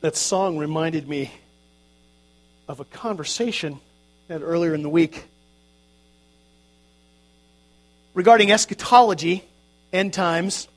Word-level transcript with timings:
that 0.00 0.16
song 0.16 0.56
reminded 0.56 1.08
me 1.08 1.32
of 2.68 2.80
a 2.80 2.84
conversation 2.84 3.80
I 4.28 4.34
had 4.34 4.42
earlier 4.42 4.74
in 4.74 4.82
the 4.82 4.88
week 4.88 5.24
regarding 8.14 8.50
eschatology, 8.50 9.44
end 9.92 10.14
times. 10.14 10.68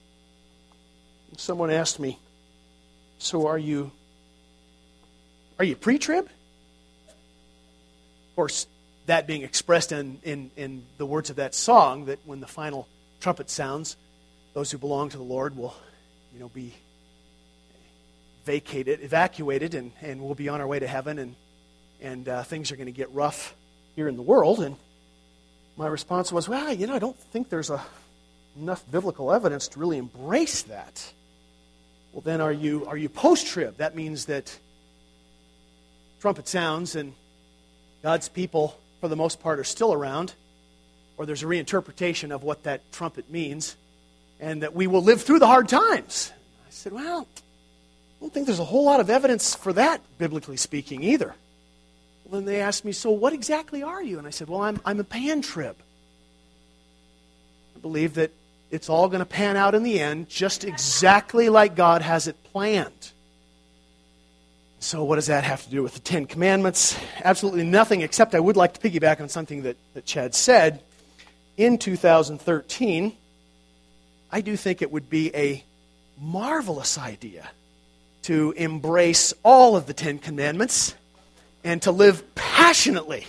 Someone 1.38 1.72
asked 1.72 2.00
me, 2.00 2.20
"So 3.18 3.48
are 3.48 3.58
you 3.58 3.92
are 5.58 5.66
you 5.66 5.76
pre-trib?" 5.76 6.26
Of 6.26 8.36
course, 8.36 8.68
that 9.06 9.28
being 9.28 9.44
expressed 9.44 9.92
in, 9.92 10.20
in, 10.24 10.52
in 10.56 10.86
the 10.98 11.06
words 11.06 11.30
of 11.30 11.36
that 11.36 11.54
song, 11.54 12.06
that 12.06 12.20
when 12.26 12.40
the 12.40 12.48
final 12.48 12.88
trumpet 13.20 13.50
sounds, 13.50 13.96
those 14.54 14.72
who 14.72 14.78
belong 14.78 15.10
to 15.10 15.18
the 15.18 15.24
Lord 15.24 15.56
will, 15.56 15.76
you 16.34 16.40
know, 16.40 16.50
be 16.50 16.74
vacated, 18.46 19.02
evacuated, 19.02 19.74
and, 19.74 19.92
and 20.02 20.22
we'll 20.22 20.36
be 20.36 20.50
on 20.50 20.62
our 20.62 20.68
way 20.68 20.80
to 20.80 20.88
heaven, 20.88 21.20
and, 21.20 21.36
and 22.02 22.28
uh, 22.28 22.44
things 22.44 22.72
are 22.72 22.76
going 22.76 22.88
to 22.88 22.92
get 22.92 23.12
rough 23.12 23.56
here 23.96 24.08
in 24.08 24.16
the 24.16 24.22
world. 24.22 24.60
And 24.60 24.76
my 25.78 25.88
response 25.88 26.32
was, 26.32 26.50
well, 26.50 26.74
you 26.74 26.88
know, 26.88 26.96
I 26.96 27.00
don't 27.00 27.18
think 27.18 27.50
there's 27.50 27.70
a, 27.70 27.84
enough 28.60 28.84
biblical 28.92 29.32
evidence 29.32 29.70
to 29.70 29.80
really 29.80 29.98
embrace 29.98 30.64
that. 30.64 31.14
Well, 32.12 32.22
then 32.22 32.42
are 32.42 32.52
you, 32.52 32.86
are 32.86 32.98
you 32.98 33.10
post 33.10 33.48
trib? 33.48 33.78
That 33.78 33.96
means 33.96 34.26
that 34.26 34.58
trumpet 36.22 36.48
sounds 36.48 36.96
and 36.96 37.14
God's 38.04 38.30
people, 38.30 38.78
for 39.02 39.08
the 39.08 39.16
most 39.16 39.42
part, 39.42 39.60
are 39.60 39.64
still 39.64 39.94
around, 39.94 40.34
or 41.18 41.26
there's 41.26 41.42
a 41.42 41.48
reinterpretation 41.48 42.32
of 42.32 42.44
what 42.44 42.64
that 42.64 42.92
trumpet 42.92 43.32
means, 43.32 43.76
and 44.40 44.62
that 44.62 44.76
we 44.76 44.88
will 44.88 45.02
live 45.02 45.22
through 45.22 45.40
the 45.40 45.48
hard 45.48 45.70
times. 45.70 46.32
I 46.68 46.70
said, 46.70 46.92
well, 46.92 47.28
don't 48.24 48.34
think 48.34 48.46
there's 48.46 48.60
a 48.60 48.64
whole 48.64 48.86
lot 48.86 49.02
of 49.02 49.10
evidence 49.10 49.54
for 49.54 49.74
that, 49.74 50.00
biblically 50.18 50.56
speaking, 50.56 51.04
either. 51.04 51.36
Well, 52.24 52.40
then 52.40 52.46
they 52.46 52.62
asked 52.62 52.86
me, 52.86 52.94
So 52.94 53.12
what 53.12 53.34
exactly 53.34 53.84
are 53.84 54.02
you? 54.02 54.18
And 54.18 54.26
I 54.26 54.30
said, 54.30 54.48
Well, 54.48 54.62
I'm, 54.62 54.80
I'm 54.86 55.02
a 55.02 55.04
pan 55.04 55.42
trib. 55.42 55.76
I 57.76 57.80
believe 57.80 58.14
that 58.14 58.32
it's 58.72 58.88
all 58.88 59.10
going 59.10 59.20
to 59.20 59.26
pan 59.26 59.58
out 59.58 59.76
in 59.76 59.84
the 59.84 60.00
end 60.00 60.30
just 60.30 60.64
exactly 60.64 61.50
like 61.50 61.76
God 61.76 62.02
has 62.02 62.30
it 62.30 62.42
planned. 62.46 63.12
So, 64.80 65.04
what 65.04 65.16
does 65.16 65.28
that 65.28 65.44
have 65.44 65.62
to 65.66 65.70
do 65.70 65.84
with 65.84 65.94
the 65.94 66.00
Ten 66.00 66.26
Commandments? 66.26 66.98
Absolutely 67.26 67.66
nothing, 67.66 68.02
except 68.02 68.36
I 68.36 68.40
would 68.40 68.56
like 68.56 68.74
to 68.76 68.80
piggyback 68.80 69.20
on 69.20 69.28
something 69.28 69.64
that, 69.64 69.76
that 69.96 70.06
Chad 70.06 70.34
said. 70.34 70.82
In 71.58 71.78
2013, 71.78 73.18
I 74.32 74.40
do 74.40 74.56
think 74.56 74.82
it 74.82 74.94
would 74.94 75.10
be 75.10 75.36
a 75.36 75.62
marvelous 76.18 76.98
idea 76.98 77.50
to 78.24 78.54
embrace 78.58 79.34
all 79.44 79.76
of 79.76 79.86
the 79.86 79.94
Ten 79.94 80.18
Commandments 80.18 80.96
and 81.64 81.82
to 81.84 81.92
live 81.92 82.36
passionately 82.36 83.26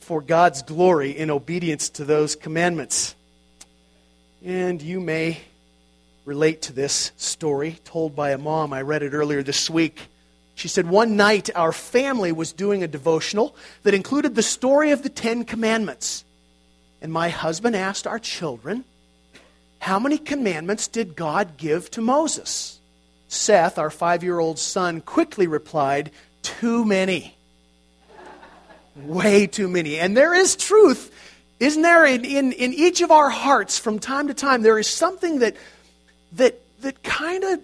for 0.00 0.20
God's 0.20 0.62
glory 0.62 1.10
in 1.10 1.30
obedience 1.30 1.90
to 1.90 2.04
those 2.04 2.34
commandments. 2.34 3.14
And 4.44 4.80
you 4.80 5.00
may 5.00 5.40
relate 6.24 6.62
to 6.62 6.72
this 6.72 7.12
story 7.16 7.78
told 7.84 8.14
by 8.14 8.30
a 8.30 8.38
mom. 8.38 8.72
I 8.72 8.82
read 8.82 9.02
it 9.02 9.14
earlier 9.14 9.42
this 9.42 9.68
week. 9.68 10.08
She 10.54 10.68
said, 10.68 10.88
One 10.88 11.16
night 11.16 11.50
our 11.54 11.72
family 11.72 12.32
was 12.32 12.52
doing 12.52 12.82
a 12.82 12.88
devotional 12.88 13.54
that 13.82 13.94
included 13.94 14.34
the 14.34 14.42
story 14.42 14.90
of 14.92 15.02
the 15.02 15.08
Ten 15.08 15.44
Commandments. 15.44 16.24
And 17.00 17.12
my 17.12 17.28
husband 17.28 17.76
asked 17.76 18.06
our 18.06 18.18
children, 18.18 18.84
How 19.78 19.98
many 19.98 20.18
commandments 20.18 20.88
did 20.88 21.16
God 21.16 21.56
give 21.56 21.90
to 21.92 22.00
Moses? 22.00 22.77
Seth, 23.28 23.78
our 23.78 23.90
five 23.90 24.24
year 24.24 24.38
old 24.38 24.58
son, 24.58 25.00
quickly 25.00 25.46
replied, 25.46 26.10
Too 26.42 26.84
many. 26.84 27.36
Way 28.96 29.46
too 29.46 29.68
many. 29.68 29.98
And 29.98 30.16
there 30.16 30.34
is 30.34 30.56
truth, 30.56 31.14
isn't 31.60 31.82
there? 31.82 32.04
In, 32.04 32.24
in, 32.24 32.52
in 32.52 32.72
each 32.72 33.00
of 33.00 33.10
our 33.10 33.30
hearts, 33.30 33.78
from 33.78 33.98
time 33.98 34.28
to 34.28 34.34
time, 34.34 34.62
there 34.62 34.78
is 34.78 34.88
something 34.88 35.38
that, 35.40 35.56
that, 36.32 36.60
that 36.80 37.02
kind 37.02 37.44
of 37.44 37.60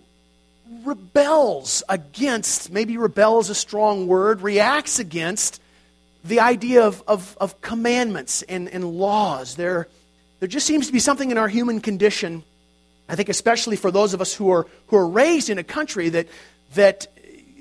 rebels 0.85 1.83
against, 1.89 2.71
maybe 2.71 2.97
rebel 2.97 3.41
is 3.41 3.51
a 3.51 3.55
strong 3.55 4.07
word, 4.07 4.43
reacts 4.43 4.99
against 4.99 5.61
the 6.25 6.41
idea 6.41 6.85
of, 6.85 7.03
of, 7.07 7.37
of 7.41 7.61
commandments 7.61 8.43
and, 8.43 8.69
and 8.69 8.85
laws. 8.85 9.57
There, 9.57 9.89
there 10.41 10.49
just 10.49 10.67
seems 10.67 10.87
to 10.87 10.93
be 10.93 10.99
something 10.99 11.31
in 11.31 11.39
our 11.39 11.49
human 11.49 11.81
condition 11.81 12.45
I 13.09 13.17
think 13.17 13.29
especially 13.29 13.77
for 13.77 13.91
those 13.91 14.15
of 14.15 14.21
us 14.21 14.35
who 14.35 14.51
are, 14.51 14.67
who 14.89 14.97
are 14.97 15.09
raised 15.09 15.51
in 15.51 15.59
a 15.59 15.65
country 15.65 16.09
that, 16.11 16.29
that, 16.75 17.07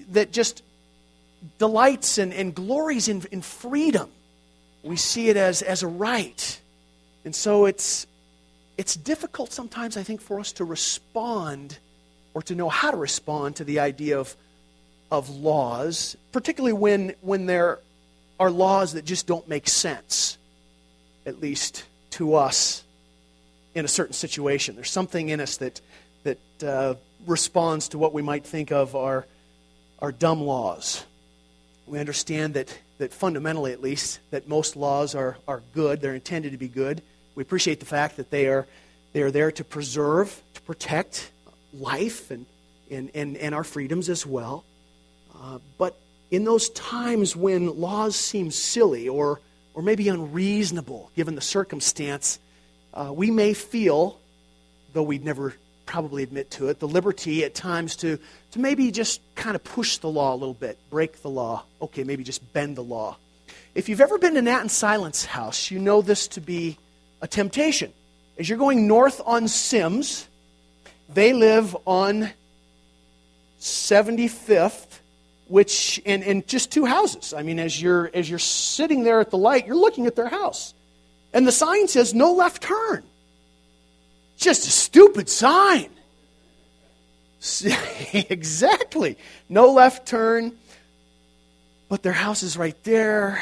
that 0.10 0.32
just 0.32 0.64
delights 1.60 2.18
and, 2.18 2.34
and 2.34 2.56
glories 2.56 3.08
in, 3.08 3.24
in 3.32 3.42
freedom. 3.42 4.10
We 4.84 4.96
see 4.96 5.30
it 5.30 5.38
as, 5.38 5.62
as 5.62 5.84
a 5.84 5.88
right. 5.88 6.60
And 7.26 7.36
so 7.36 7.66
it's, 7.66 8.08
it's 8.78 8.96
difficult 8.96 9.52
sometimes, 9.52 9.98
I 9.98 10.04
think, 10.04 10.22
for 10.22 10.40
us 10.40 10.54
to 10.54 10.66
respond 10.66 11.78
or 12.34 12.42
to 12.44 12.56
know 12.56 12.70
how 12.70 12.92
to 12.92 12.98
respond 12.98 13.58
to 13.58 13.64
the 13.64 13.80
idea 13.80 14.20
of, 14.20 14.36
of 15.12 15.30
laws, 15.30 16.18
particularly 16.32 16.74
when, 16.74 17.14
when 17.22 17.46
there 17.46 17.80
are 18.40 18.50
laws 18.50 18.94
that 18.94 19.06
just 19.06 19.28
don't 19.28 19.48
make 19.48 19.70
sense, 19.70 20.38
at 21.26 21.40
least 21.40 21.86
to 22.12 22.36
us 22.36 22.84
in 23.76 23.86
a 23.86 23.88
certain 23.88 24.14
situation. 24.14 24.76
There's 24.76 24.92
something 24.92 25.30
in 25.30 25.40
us 25.40 25.58
that, 25.58 25.82
that 26.24 26.40
uh, 26.66 26.96
responds 27.26 27.90
to 27.90 27.98
what 27.98 28.14
we 28.14 28.22
might 28.22 28.46
think 28.46 28.72
of 28.72 28.96
are, 28.96 29.26
are 30.00 30.12
dumb 30.12 30.42
laws. 30.42 31.06
We 31.86 32.00
understand 32.00 32.54
that, 32.54 32.78
that 32.98 33.14
fundamentally, 33.14 33.72
at 33.74 33.82
least, 33.82 34.20
that 34.32 34.48
most 34.48 34.76
laws 34.76 35.16
are, 35.16 35.38
are 35.48 35.62
good. 35.74 36.02
They're 36.02 36.16
intended 36.16 36.52
to 36.52 36.58
be 36.58 36.68
good. 36.68 37.02
We 37.36 37.42
appreciate 37.42 37.80
the 37.80 37.86
fact 37.86 38.18
that 38.18 38.30
they 38.30 38.48
are, 38.48 38.68
they 39.14 39.22
are 39.22 39.32
there 39.32 39.52
to 39.52 39.64
preserve, 39.64 40.42
to 40.54 40.62
protect 40.62 41.32
life 41.74 42.30
and, 42.32 42.46
and, 42.92 43.10
and, 43.16 43.36
and 43.38 43.56
our 43.56 43.64
freedoms 43.64 44.08
as 44.10 44.26
well. 44.26 44.64
Uh, 45.36 45.60
but 45.78 45.98
in 46.32 46.46
those 46.46 46.70
times 46.70 47.36
when 47.36 47.80
laws 47.80 48.16
seem 48.16 48.52
silly 48.52 49.10
or, 49.10 49.42
or 49.74 49.82
maybe 49.82 50.08
unreasonable, 50.08 51.12
given 51.16 51.36
the 51.36 51.42
circumstance, 51.42 52.40
uh, 52.94 53.12
we 53.14 53.32
may 53.32 53.54
feel, 53.54 54.20
though 54.94 55.04
we'd 55.04 55.26
never 55.26 55.56
probably 55.86 56.24
admit 56.24 56.52
to 56.52 56.70
it, 56.70 56.80
the 56.80 56.88
liberty 56.88 57.44
at 57.44 57.54
times 57.54 57.96
to, 57.98 58.18
to 58.52 58.60
maybe 58.60 58.92
just 58.92 59.22
kind 59.36 59.56
of 59.56 59.64
push 59.64 59.98
the 59.98 60.10
law 60.10 60.34
a 60.34 60.38
little 60.38 60.54
bit, 60.54 60.78
break 60.90 61.22
the 61.22 61.30
law. 61.30 61.64
Okay, 61.82 62.04
maybe 62.04 62.24
just 62.24 62.54
bend 62.54 62.76
the 62.76 62.84
law. 62.84 63.18
If 63.76 63.90
you've 63.90 64.02
ever 64.02 64.18
been 64.18 64.36
to 64.36 64.42
Nat 64.42 64.62
and 64.62 64.72
Silence 64.72 65.26
house, 65.26 65.72
you 65.72 65.80
know 65.80 66.02
this 66.02 66.28
to 66.30 66.42
be 66.42 66.78
a 67.22 67.28
temptation. 67.28 67.92
As 68.38 68.48
you're 68.48 68.58
going 68.58 68.88
north 68.88 69.22
on 69.26 69.48
Simms, 69.48 70.28
they 71.10 71.34
live 71.34 71.76
on 71.86 72.30
75th, 73.60 75.00
which 75.48 76.00
in, 76.06 76.24
in 76.24 76.44
just 76.48 76.72
two 76.72 76.86
houses. 76.86 77.34
I 77.34 77.44
mean, 77.44 77.60
as 77.60 77.82
you're 77.82 78.10
as 78.14 78.30
you're 78.30 78.40
sitting 78.40 79.04
there 79.04 79.20
at 79.20 79.30
the 79.30 79.38
light, 79.38 79.66
you're 79.68 79.76
looking 79.76 80.08
at 80.08 80.16
their 80.16 80.28
house. 80.28 80.74
And 81.34 81.48
the 81.48 81.52
sign 81.52 81.88
says 81.88 82.14
no 82.14 82.34
left 82.34 82.62
turn. 82.62 83.04
Just 84.38 84.68
a 84.68 84.72
stupid 84.72 85.30
sign. 85.30 85.90
exactly. 88.14 89.18
No 89.50 89.72
left 89.72 90.08
turn. 90.08 90.54
But 91.90 92.04
their 92.04 92.14
house 92.14 92.44
is 92.44 92.56
right 92.56 92.82
there. 92.84 93.42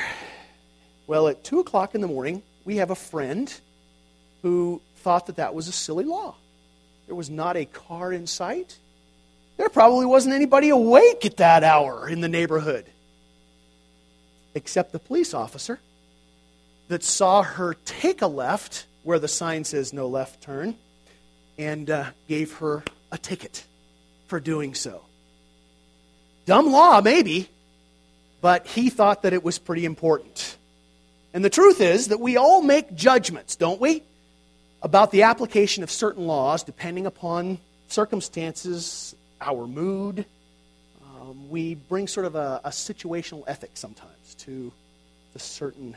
Well, 1.07 1.27
at 1.27 1.43
2 1.43 1.59
o'clock 1.59 1.93
in 1.93 2.01
the 2.01 2.07
morning, 2.07 2.41
we 2.65 2.77
have 2.77 2.89
a 2.91 2.95
friend 2.95 3.53
who 4.41 4.81
thought 4.97 5.27
that 5.27 5.35
that 5.35 5.53
was 5.53 5.67
a 5.67 5.71
silly 5.71 6.05
law. 6.05 6.35
There 7.07 7.15
was 7.15 7.29
not 7.29 7.57
a 7.57 7.65
car 7.65 8.13
in 8.13 8.27
sight. 8.27 8.77
There 9.57 9.69
probably 9.69 10.05
wasn't 10.05 10.33
anybody 10.33 10.69
awake 10.69 11.25
at 11.25 11.37
that 11.37 11.63
hour 11.63 12.07
in 12.07 12.21
the 12.21 12.27
neighborhood, 12.27 12.85
except 14.55 14.91
the 14.91 14.99
police 14.99 15.33
officer 15.33 15.79
that 16.91 17.05
saw 17.05 17.41
her 17.41 17.73
take 17.85 18.21
a 18.21 18.27
left 18.27 18.85
where 19.03 19.17
the 19.17 19.27
sign 19.29 19.63
says 19.63 19.93
no 19.93 20.09
left 20.09 20.41
turn 20.41 20.75
and 21.57 21.89
uh, 21.89 22.05
gave 22.27 22.51
her 22.55 22.83
a 23.13 23.17
ticket 23.17 23.63
for 24.27 24.41
doing 24.41 24.73
so. 24.73 25.01
Dumb 26.45 26.69
law, 26.69 26.99
maybe, 26.99 27.47
but 28.41 28.67
he 28.67 28.89
thought 28.89 29.21
that 29.21 29.31
it 29.31 29.41
was 29.41 29.57
pretty 29.57 29.85
important. 29.85 30.57
And 31.33 31.45
the 31.45 31.49
truth 31.49 31.79
is 31.79 32.09
that 32.09 32.19
we 32.19 32.35
all 32.35 32.61
make 32.61 32.93
judgments, 32.93 33.55
don't 33.55 33.79
we, 33.79 34.03
about 34.81 35.11
the 35.11 35.23
application 35.23 35.83
of 35.83 35.91
certain 35.91 36.27
laws 36.27 36.61
depending 36.63 37.05
upon 37.05 37.57
circumstances, 37.87 39.15
our 39.39 39.65
mood. 39.65 40.25
Um, 41.05 41.49
we 41.49 41.75
bring 41.75 42.09
sort 42.09 42.25
of 42.25 42.35
a, 42.35 42.59
a 42.65 42.69
situational 42.69 43.45
ethic 43.47 43.71
sometimes 43.75 44.35
to 44.39 44.73
the 45.31 45.39
certain 45.39 45.95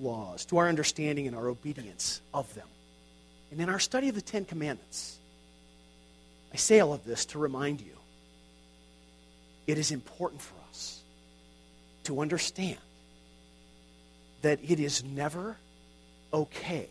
laws, 0.00 0.44
to 0.46 0.58
our 0.58 0.68
understanding 0.68 1.26
and 1.26 1.36
our 1.36 1.48
obedience 1.48 2.20
of 2.32 2.52
them. 2.54 2.66
And 3.50 3.60
in 3.60 3.68
our 3.68 3.78
study 3.78 4.08
of 4.08 4.14
the 4.14 4.22
Ten 4.22 4.44
Commandments, 4.44 5.18
I 6.52 6.56
say 6.56 6.80
all 6.80 6.92
of 6.92 7.04
this 7.04 7.26
to 7.26 7.38
remind 7.38 7.80
you 7.80 7.96
it 9.66 9.78
is 9.78 9.90
important 9.90 10.40
for 10.40 10.54
us 10.70 11.00
to 12.04 12.20
understand 12.20 12.78
that 14.42 14.58
it 14.66 14.80
is 14.80 15.04
never 15.04 15.56
okay 16.32 16.88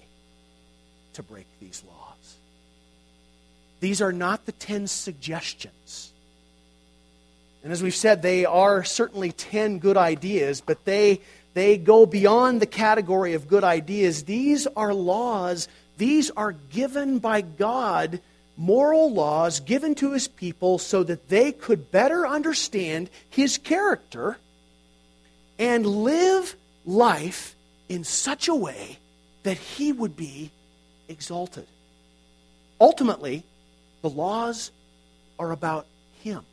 to 1.13 1.23
break 1.23 1.45
these 1.59 1.83
laws. 1.87 2.37
These 3.81 4.01
are 4.01 4.13
not 4.13 4.45
the 4.45 4.51
10 4.51 4.87
suggestions. 4.87 6.11
And 7.63 7.71
as 7.73 7.83
we've 7.83 7.95
said, 7.95 8.21
they 8.21 8.45
are 8.45 8.83
certainly 8.83 9.31
10 9.31 9.79
good 9.79 9.97
ideas, 9.97 10.61
but 10.61 10.85
they, 10.85 11.21
they 11.53 11.77
go 11.77 12.05
beyond 12.05 12.61
the 12.61 12.65
category 12.65 13.33
of 13.33 13.47
good 13.47 13.63
ideas. 13.63 14.23
These 14.23 14.67
are 14.67 14.93
laws, 14.93 15.67
these 15.97 16.31
are 16.31 16.53
given 16.53 17.19
by 17.19 17.41
God, 17.41 18.21
moral 18.57 19.11
laws 19.11 19.59
given 19.59 19.95
to 19.95 20.13
his 20.13 20.27
people 20.27 20.77
so 20.77 21.03
that 21.03 21.29
they 21.29 21.51
could 21.51 21.91
better 21.91 22.27
understand 22.27 23.09
his 23.29 23.57
character 23.57 24.37
and 25.59 25.85
live 25.85 26.55
life 26.85 27.55
in 27.89 28.03
such 28.03 28.47
a 28.47 28.55
way 28.55 28.97
that 29.43 29.57
he 29.57 29.91
would 29.91 30.15
be 30.15 30.51
exalted. 31.09 31.67
Ultimately, 32.79 33.43
the 34.01 34.09
laws 34.09 34.71
are 35.37 35.51
about 35.51 35.85
him. 36.23 36.45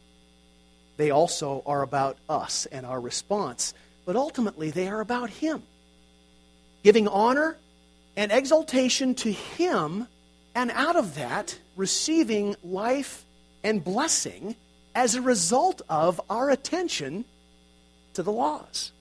They 0.97 1.11
also 1.11 1.63
are 1.65 1.83
about 1.83 2.19
us 2.29 2.67
and 2.67 2.85
our 2.85 3.01
response, 3.01 3.73
but 4.09 4.17
ultimately 4.17 4.71
they 4.71 4.89
are 4.89 5.03
about 5.03 5.29
him. 5.29 5.63
Giving 6.83 7.07
honor 7.09 7.59
and 8.17 8.33
exaltation 8.33 9.15
to 9.17 9.31
him, 9.31 10.09
and 10.55 10.71
out 10.71 10.97
of 10.97 11.17
that, 11.17 11.59
receiving 11.77 12.57
life 12.65 13.27
and 13.63 13.85
blessing 13.85 14.57
as 14.95 15.15
a 15.15 15.21
result 15.21 15.83
of 15.91 16.23
our 16.31 16.49
attention 16.49 17.27
to 18.15 18.23
the 18.23 18.33
laws. 18.33 18.93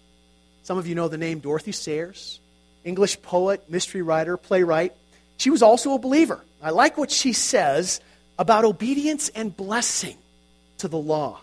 Some 0.63 0.77
of 0.77 0.87
you 0.87 0.93
know 0.93 1.07
the 1.07 1.17
name 1.17 1.39
Dorothy 1.39 1.71
Sayers, 1.71 2.41
English 2.83 3.21
poet, 3.21 3.63
mystery 3.69 4.01
writer, 4.01 4.35
playwright. 4.35 4.91
She 5.37 5.49
was 5.49 5.63
also 5.63 5.93
a 5.93 5.99
believer. 5.99 6.43
I 6.61 6.71
like 6.71 6.97
what 6.97 7.11
she 7.11 7.31
says 7.31 8.01
about 8.37 8.65
obedience 8.65 9.29
and 9.29 9.55
blessing 9.55 10.17
to 10.79 10.89
the 10.89 10.97
law. 10.97 11.39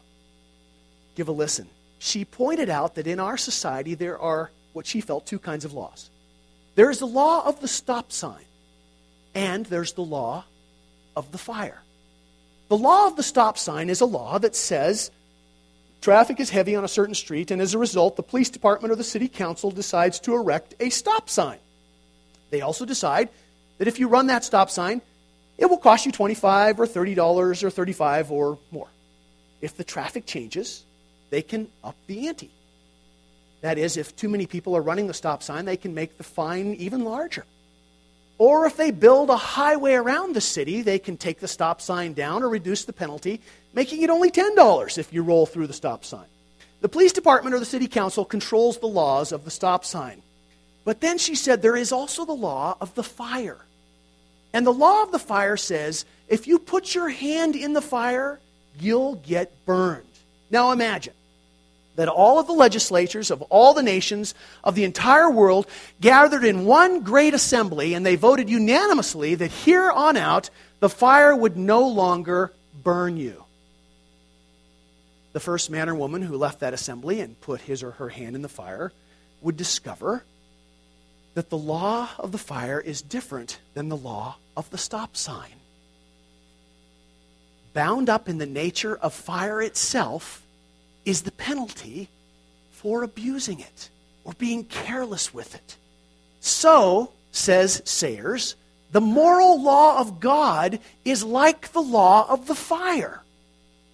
Give 1.15 1.29
a 1.29 1.33
listen. 1.33 1.67
She 2.05 2.27
pointed 2.27 2.69
out 2.69 2.97
that 2.97 3.07
in 3.07 3.19
our 3.19 3.39
society 3.39 3.95
there 3.95 4.19
are 4.19 4.51
what 4.75 4.87
she 4.87 5.01
felt 5.01 5.25
two 5.25 5.39
kinds 5.39 5.65
of 5.65 5.73
laws. 5.73 6.11
There 6.75 6.91
is 6.91 6.99
the 6.99 7.07
law 7.07 7.49
of 7.49 7.63
the 7.63 7.67
stop 7.67 8.13
sign, 8.13 8.45
and 9.35 9.65
there's 9.65 9.95
the 9.95 10.03
law 10.03 10.45
of 11.17 11.33
the 11.33 11.39
fire. 11.39 11.81
The 12.69 12.77
law 12.77 13.07
of 13.07 13.17
the 13.17 13.23
stop 13.23 13.57
sign 13.57 13.89
is 13.89 14.03
a 14.03 14.05
law 14.05 14.39
that 14.39 14.55
says 14.55 15.11
Traffic 16.03 16.41
is 16.41 16.51
heavy 16.51 16.77
on 16.77 16.85
a 16.85 16.89
certain 16.89 17.15
street, 17.15 17.51
and 17.51 17.63
as 17.63 17.73
a 17.73 17.79
result, 17.79 18.17
the 18.17 18.23
police 18.23 18.51
department 18.51 18.93
or 18.93 18.97
the 18.97 19.03
city 19.03 19.27
council 19.27 19.71
decides 19.71 20.21
to 20.21 20.35
erect 20.35 20.75
a 20.81 20.91
stop 20.91 21.31
sign. 21.31 21.59
They 22.51 22.61
also 22.61 22.85
decide 22.85 23.31
that 23.79 23.89
if 23.89 23.99
you 23.99 24.09
run 24.09 24.27
that 24.27 24.45
stop 24.45 24.69
sign, 24.69 25.01
it 25.57 25.71
will 25.71 25.79
cost 25.79 26.05
you 26.05 26.13
25 26.13 26.81
or 26.81 26.87
$30 26.87 27.63
or 27.63 27.71
35 27.71 28.31
or 28.31 28.59
more. 28.71 28.89
If 29.63 29.79
the 29.79 29.85
traffic 29.85 30.27
changes, 30.27 30.85
they 31.31 31.43
can 31.43 31.69
up 31.83 31.97
the 32.07 32.29
ante. 32.29 32.51
That 33.61 33.79
is, 33.79 33.97
if 33.97 34.15
too 34.15 34.29
many 34.29 34.47
people 34.47 34.77
are 34.77 34.83
running 34.83 35.07
the 35.07 35.15
stop 35.15 35.43
sign, 35.43 35.65
they 35.65 35.77
can 35.77 35.95
make 35.95 36.19
the 36.19 36.25
fine 36.25 36.75
even 36.75 37.05
larger. 37.05 37.45
Or 38.37 38.67
if 38.67 38.77
they 38.77 38.91
build 38.91 39.31
a 39.31 39.37
highway 39.37 39.95
around 39.95 40.35
the 40.35 40.41
city, 40.41 40.83
they 40.83 40.99
can 40.99 41.17
take 41.17 41.41
the 41.41 41.49
stop 41.49 41.81
sign 41.81 42.13
down 42.13 42.43
or 42.43 42.49
reduce 42.49 42.85
the 42.85 42.93
penalty 42.93 43.41
making 43.75 44.03
it 44.03 44.11
only 44.11 44.31
$10 44.31 44.99
if 44.99 45.13
you 45.13 45.23
roll 45.23 45.47
through 45.47 45.67
the 45.67 45.73
stop 45.73 46.05
sign. 46.05 46.27
The 46.81 46.89
police 46.89 47.13
department 47.13 47.55
or 47.55 47.59
the 47.59 47.65
city 47.65 47.89
council 47.89 48.25
controls 48.25 48.79
the 48.79 48.87
laws 48.87 49.33
of 49.33 49.45
the 49.45 49.51
stop 49.51 49.85
sign. 49.85 50.23
But 50.85 51.01
then 51.01 51.19
she 51.19 51.35
said 51.35 51.61
there 51.61 51.77
is 51.77 51.93
also 51.93 52.25
the 52.25 52.33
law 52.33 52.77
of 52.81 52.95
the 52.95 53.03
fire. 53.03 53.59
And 54.53 54.67
the 54.67 54.73
law 54.73 55.03
of 55.03 55.11
the 55.11 55.19
fire 55.19 55.57
says 55.57 56.05
if 56.29 56.47
you 56.47 56.59
put 56.59 56.95
your 56.95 57.09
hand 57.09 57.57
in 57.57 57.73
the 57.73 57.83
fire, 57.83 58.39
you'll 58.79 59.17
get 59.17 59.65
burned. 59.67 60.07
Now 60.55 60.71
imagine 60.71 61.15
that 61.97 62.09
all 62.09 62.39
of 62.39 62.47
the 62.47 62.53
legislatures 62.53 63.31
of 63.33 63.43
all 63.43 63.75
the 63.75 63.83
nations 63.83 64.35
of 64.63 64.77
the 64.77 64.85
entire 64.85 65.29
world 65.29 65.67
gathered 66.01 66.45
in 66.45 66.65
one 66.65 67.01
great 67.01 67.35
assembly 67.35 67.93
and 67.93 68.07
they 68.07 68.15
voted 68.15 68.49
unanimously 68.49 69.35
that 69.35 69.51
here 69.51 69.91
on 69.91 70.17
out 70.17 70.51
the 70.79 70.89
fire 70.89 71.35
would 71.35 71.57
no 71.57 71.89
longer 71.89 72.53
burn 72.85 73.17
you 73.17 73.45
the 75.33 75.41
first 75.41 75.71
man 75.71 75.89
or 75.89 75.97
woman 75.97 76.23
who 76.23 76.37
left 76.37 76.61
that 76.61 76.73
assembly 76.73 77.21
and 77.21 77.41
put 77.41 77.61
his 77.63 77.83
or 77.83 77.91
her 77.91 78.09
hand 78.09 78.37
in 78.37 78.43
the 78.43 78.49
fire 78.49 78.93
would 79.43 79.57
discover 79.57 80.23
that 81.35 81.51
the 81.51 81.59
law 81.59 82.09
of 82.17 82.31
the 82.31 82.39
fire 82.39 82.81
is 82.81 83.03
different 83.03 83.59
than 83.75 83.89
the 83.89 83.97
law 83.97 84.37
of 84.57 84.71
the 84.71 84.79
stop 84.79 85.17
sign. 85.17 85.51
Bound 87.73 88.09
up 88.09 88.29
in 88.29 88.39
the 88.39 88.47
nature 88.47 88.95
of 88.95 89.13
fire 89.13 89.61
itself 89.61 90.44
is 91.05 91.23
the 91.23 91.33
penalty 91.33 92.09
for 92.71 93.03
abusing 93.03 93.61
it 93.61 93.89
or 94.25 94.33
being 94.35 94.65
careless 94.65 95.33
with 95.33 95.55
it. 95.55 95.77
So, 96.41 97.13
says 97.33 97.83
Sayers, 97.85 98.57
the 98.93 99.01
moral 99.01 99.61
law 99.63 99.99
of 99.99 100.21
God 100.21 100.79
is 101.05 101.25
like 101.25 101.73
the 101.73 101.83
law 101.83 102.27
of 102.29 102.47
the 102.47 102.55
fire. 102.55 103.23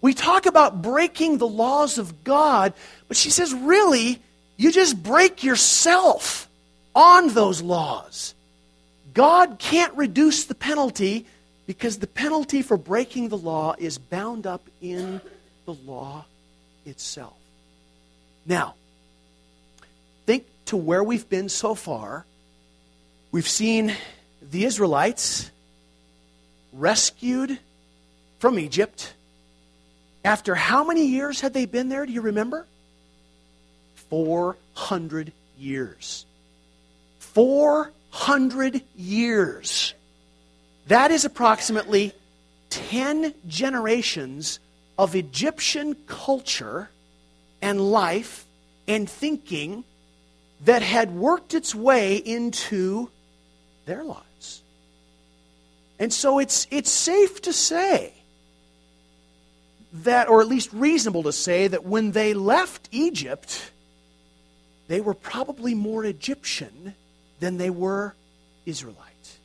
We 0.00 0.14
talk 0.14 0.46
about 0.46 0.82
breaking 0.82 1.38
the 1.38 1.48
laws 1.48 1.98
of 1.98 2.24
God, 2.24 2.72
but 3.08 3.16
she 3.16 3.30
says, 3.30 3.52
really, 3.54 4.20
you 4.56 4.72
just 4.72 5.02
break 5.02 5.44
yourself 5.44 6.48
on 6.94 7.28
those 7.28 7.62
laws. 7.62 8.34
God 9.12 9.58
can't 9.58 9.94
reduce 9.96 10.44
the 10.44 10.54
penalty 10.54 11.26
because 11.66 11.98
the 11.98 12.06
penalty 12.06 12.62
for 12.62 12.76
breaking 12.76 13.28
the 13.28 13.38
law 13.38 13.74
is 13.78 13.98
bound 13.98 14.46
up 14.46 14.62
in 14.80 15.20
the 15.66 15.74
law 15.74 16.24
itself. 16.84 17.36
Now, 18.46 18.74
think 20.26 20.44
to 20.66 20.76
where 20.76 21.02
we've 21.02 21.28
been 21.28 21.48
so 21.48 21.74
far. 21.74 22.24
We've 23.32 23.48
seen 23.48 23.94
the 24.42 24.64
Israelites 24.64 25.50
rescued 26.72 27.58
from 28.38 28.58
Egypt 28.58 29.12
after 30.24 30.54
how 30.54 30.84
many 30.84 31.06
years 31.06 31.40
had 31.40 31.54
they 31.54 31.66
been 31.66 31.88
there? 31.88 32.06
Do 32.06 32.12
you 32.12 32.20
remember? 32.20 32.66
400 34.08 35.32
years. 35.58 36.26
400 37.18 38.82
years. 38.96 39.94
That 40.88 41.10
is 41.10 41.24
approximately 41.24 42.12
10 42.70 43.34
generations 43.46 44.58
of 45.00 45.14
Egyptian 45.14 45.96
culture 46.06 46.90
and 47.62 47.80
life 47.80 48.44
and 48.86 49.08
thinking 49.08 49.82
that 50.66 50.82
had 50.82 51.10
worked 51.10 51.54
its 51.54 51.74
way 51.74 52.16
into 52.16 53.08
their 53.86 54.04
lives. 54.04 54.60
And 55.98 56.12
so 56.12 56.38
it's, 56.38 56.66
it's 56.70 56.90
safe 56.90 57.40
to 57.42 57.52
say 57.54 58.12
that, 60.04 60.28
or 60.28 60.42
at 60.42 60.48
least 60.48 60.70
reasonable 60.74 61.22
to 61.22 61.32
say, 61.32 61.66
that 61.66 61.86
when 61.86 62.12
they 62.12 62.34
left 62.34 62.86
Egypt, 62.92 63.70
they 64.88 65.00
were 65.00 65.14
probably 65.14 65.74
more 65.74 66.04
Egyptian 66.04 66.94
than 67.38 67.56
they 67.56 67.70
were 67.70 68.14
Israelite. 68.66 69.38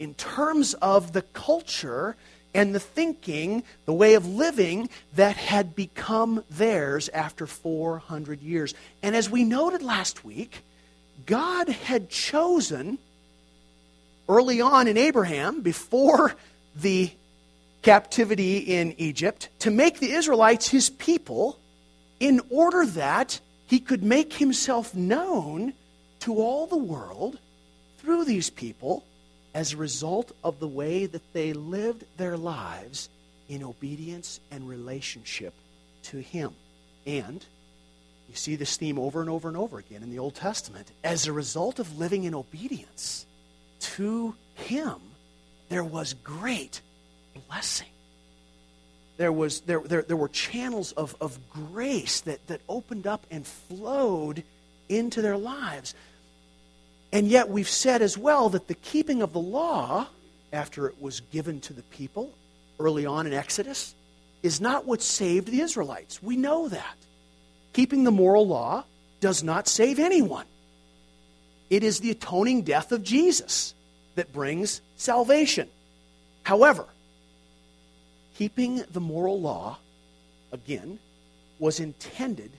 In 0.00 0.12
terms 0.14 0.74
of 0.74 1.12
the 1.12 1.22
culture 1.22 2.16
and 2.54 2.74
the 2.74 2.80
thinking, 2.80 3.62
the 3.86 3.92
way 3.92 4.14
of 4.14 4.26
living 4.26 4.88
that 5.14 5.36
had 5.36 5.74
become 5.76 6.44
theirs 6.50 7.08
after 7.10 7.46
400 7.46 8.40
years. 8.42 8.74
And 9.02 9.14
as 9.14 9.30
we 9.30 9.44
noted 9.44 9.82
last 9.82 10.24
week, 10.24 10.62
God 11.26 11.68
had 11.68 12.10
chosen 12.10 12.98
early 14.30 14.60
on 14.60 14.86
in 14.86 14.96
Abraham, 14.96 15.60
before 15.60 16.36
the 16.76 17.10
captivity 17.82 18.58
in 18.58 18.94
Egypt 18.98 19.48
to 19.58 19.70
make 19.70 19.98
the 19.98 20.12
Israelites 20.12 20.68
his 20.68 20.88
people 20.88 21.58
in 22.20 22.40
order 22.48 22.86
that 22.86 23.40
he 23.66 23.80
could 23.80 24.04
make 24.04 24.34
himself 24.34 24.94
known 24.94 25.72
to 26.20 26.36
all 26.36 26.66
the 26.66 26.76
world 26.76 27.38
through 27.98 28.24
these 28.24 28.50
people 28.50 29.04
as 29.54 29.72
a 29.72 29.76
result 29.76 30.32
of 30.44 30.60
the 30.60 30.68
way 30.68 31.06
that 31.06 31.32
they 31.32 31.52
lived 31.52 32.04
their 32.16 32.36
lives 32.36 33.08
in 33.48 33.64
obedience 33.64 34.40
and 34.50 34.68
relationship 34.68 35.54
to 36.04 36.18
him. 36.18 36.52
And 37.06 37.44
you 38.28 38.36
see 38.36 38.54
this 38.54 38.76
theme 38.76 38.98
over 38.98 39.20
and 39.20 39.28
over 39.28 39.48
and 39.48 39.56
over 39.56 39.78
again 39.78 40.02
in 40.02 40.10
the 40.10 40.20
Old 40.20 40.36
Testament. 40.36 40.92
As 41.02 41.26
a 41.26 41.32
result 41.32 41.80
of 41.80 41.98
living 41.98 42.24
in 42.24 42.34
obedience 42.34 43.26
to 43.80 44.34
him, 44.54 44.96
there 45.68 45.82
was 45.82 46.14
great 46.14 46.80
blessing. 47.48 47.88
There, 49.16 49.32
was, 49.32 49.60
there, 49.62 49.80
there, 49.80 50.02
there 50.02 50.16
were 50.16 50.28
channels 50.28 50.92
of, 50.92 51.16
of 51.20 51.38
grace 51.50 52.20
that, 52.22 52.46
that 52.46 52.60
opened 52.68 53.06
up 53.06 53.26
and 53.30 53.44
flowed 53.44 54.44
into 54.88 55.22
their 55.22 55.36
lives. 55.36 55.94
And 57.12 57.26
yet, 57.26 57.48
we've 57.48 57.68
said 57.68 58.02
as 58.02 58.16
well 58.16 58.48
that 58.50 58.68
the 58.68 58.74
keeping 58.74 59.22
of 59.22 59.32
the 59.32 59.40
law, 59.40 60.06
after 60.52 60.86
it 60.86 61.00
was 61.00 61.20
given 61.20 61.60
to 61.62 61.72
the 61.72 61.82
people 61.82 62.32
early 62.78 63.04
on 63.04 63.26
in 63.26 63.32
Exodus, 63.32 63.94
is 64.42 64.60
not 64.60 64.86
what 64.86 65.02
saved 65.02 65.48
the 65.48 65.60
Israelites. 65.60 66.22
We 66.22 66.36
know 66.36 66.68
that. 66.68 66.96
Keeping 67.72 68.04
the 68.04 68.10
moral 68.10 68.46
law 68.46 68.84
does 69.20 69.42
not 69.42 69.68
save 69.68 69.98
anyone. 69.98 70.46
It 71.68 71.84
is 71.84 72.00
the 72.00 72.10
atoning 72.10 72.62
death 72.62 72.90
of 72.90 73.02
Jesus 73.02 73.74
that 74.14 74.32
brings 74.32 74.80
salvation. 74.96 75.68
However, 76.42 76.84
keeping 78.36 78.82
the 78.92 79.00
moral 79.00 79.40
law, 79.40 79.78
again, 80.52 80.98
was 81.58 81.78
intended 81.80 82.50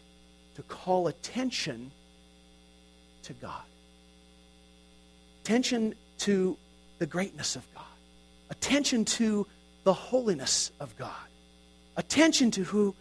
to 0.55 0.62
call 0.63 1.08
attention 1.08 1.91
to 3.24 3.34
God, 3.34 3.63
attention 5.43 5.95
to 6.19 6.55
the 7.00 7.07
greatness 7.07 7.55
of 7.55 7.65
God, 7.74 7.83
attention 8.51 9.05
to 9.05 9.48
the 9.83 9.93
holiness 9.93 10.71
of 10.79 10.95
God, 10.98 11.10
attention 11.98 12.51
to 12.51 12.63
who, 12.63 12.93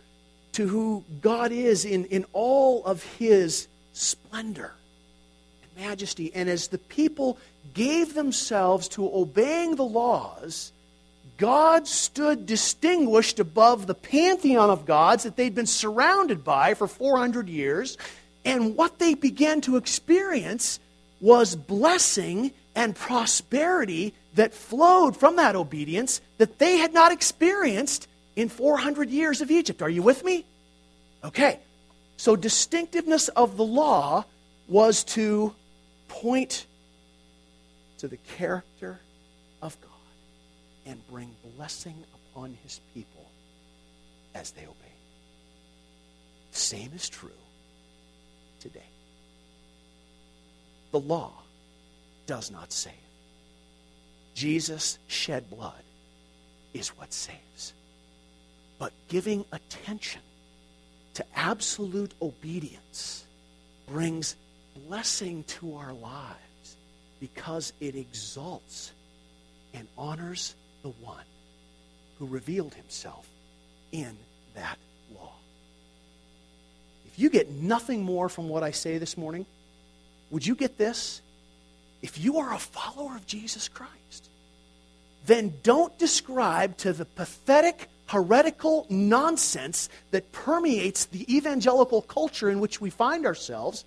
to 0.52 0.66
who 0.66 1.04
God 1.20 1.52
is 1.52 1.84
in, 1.84 2.06
in 2.06 2.24
all 2.32 2.82
of 2.84 3.02
his 3.18 3.68
splendor 3.92 4.72
and 5.62 5.86
majesty. 5.86 6.32
And 6.34 6.48
as 6.48 6.68
the 6.68 6.78
people 6.78 7.36
gave 7.74 8.14
themselves 8.14 8.88
to 8.88 9.04
obeying 9.14 9.76
the 9.76 9.84
laws, 9.84 10.72
God 11.36 11.86
stood 11.86 12.46
distinguished 12.46 13.38
above 13.38 13.86
the 13.86 13.94
pantheon 13.94 14.70
of 14.70 14.86
gods 14.86 15.24
that 15.24 15.36
they'd 15.36 15.54
been 15.54 15.66
surrounded 15.66 16.42
by 16.42 16.72
for 16.72 16.88
400 16.88 17.50
years. 17.50 17.98
And 18.46 18.76
what 18.76 18.98
they 18.98 19.12
began 19.12 19.60
to 19.62 19.76
experience 19.76 20.80
was 21.20 21.56
blessing 21.56 22.52
and 22.74 22.94
prosperity 22.94 24.14
that 24.34 24.54
flowed 24.54 25.16
from 25.16 25.36
that 25.36 25.56
obedience 25.56 26.20
that 26.38 26.58
they 26.58 26.78
had 26.78 26.94
not 26.94 27.12
experienced 27.12 28.08
in 28.36 28.48
400 28.48 29.10
years 29.10 29.40
of 29.40 29.50
Egypt. 29.50 29.82
Are 29.82 29.90
you 29.90 30.02
with 30.02 30.24
me? 30.24 30.44
Okay. 31.24 31.58
So, 32.16 32.36
distinctiveness 32.36 33.28
of 33.28 33.56
the 33.56 33.64
law 33.64 34.24
was 34.68 35.04
to 35.04 35.54
point 36.08 36.66
to 37.98 38.08
the 38.08 38.18
character 38.36 39.00
of 39.62 39.76
God 39.80 39.90
and 40.86 41.06
bring 41.10 41.34
blessing 41.56 41.96
upon 42.14 42.56
his 42.62 42.80
people 42.94 43.26
as 44.34 44.50
they 44.52 44.62
obey. 44.62 44.74
Same 46.52 46.90
is 46.94 47.08
true 47.08 47.30
today. 48.60 48.80
The 50.92 51.00
law 51.00 51.32
does 52.26 52.50
not 52.50 52.72
save. 52.72 52.92
Jesus 54.34 54.98
shed 55.08 55.50
blood 55.50 55.82
is 56.72 56.88
what 56.90 57.12
saves. 57.12 57.72
But 58.78 58.92
giving 59.08 59.44
attention 59.52 60.22
to 61.14 61.24
absolute 61.34 62.12
obedience 62.22 63.24
brings 63.86 64.36
blessing 64.86 65.44
to 65.44 65.76
our 65.76 65.92
lives 65.92 66.76
because 67.20 67.72
it 67.80 67.96
exalts 67.96 68.92
and 69.74 69.86
honors 69.98 70.54
the 70.82 70.88
one 70.88 71.24
who 72.18 72.26
revealed 72.26 72.74
himself 72.74 73.26
in 73.92 74.16
that 74.54 74.78
law. 75.14 75.32
If 77.06 77.18
you 77.18 77.28
get 77.28 77.50
nothing 77.50 78.02
more 78.02 78.28
from 78.28 78.48
what 78.48 78.62
I 78.62 78.70
say 78.70 78.98
this 78.98 79.16
morning, 79.16 79.44
would 80.30 80.46
you 80.46 80.54
get 80.54 80.78
this? 80.78 81.22
If 82.02 82.18
you 82.18 82.38
are 82.38 82.54
a 82.54 82.58
follower 82.58 83.16
of 83.16 83.26
Jesus 83.26 83.68
Christ, 83.68 84.28
then 85.26 85.54
don't 85.62 85.96
describe 85.98 86.76
to 86.78 86.92
the 86.92 87.04
pathetic, 87.04 87.88
heretical 88.06 88.86
nonsense 88.88 89.88
that 90.10 90.32
permeates 90.32 91.06
the 91.06 91.34
evangelical 91.34 92.02
culture 92.02 92.48
in 92.48 92.60
which 92.60 92.80
we 92.80 92.90
find 92.90 93.26
ourselves 93.26 93.84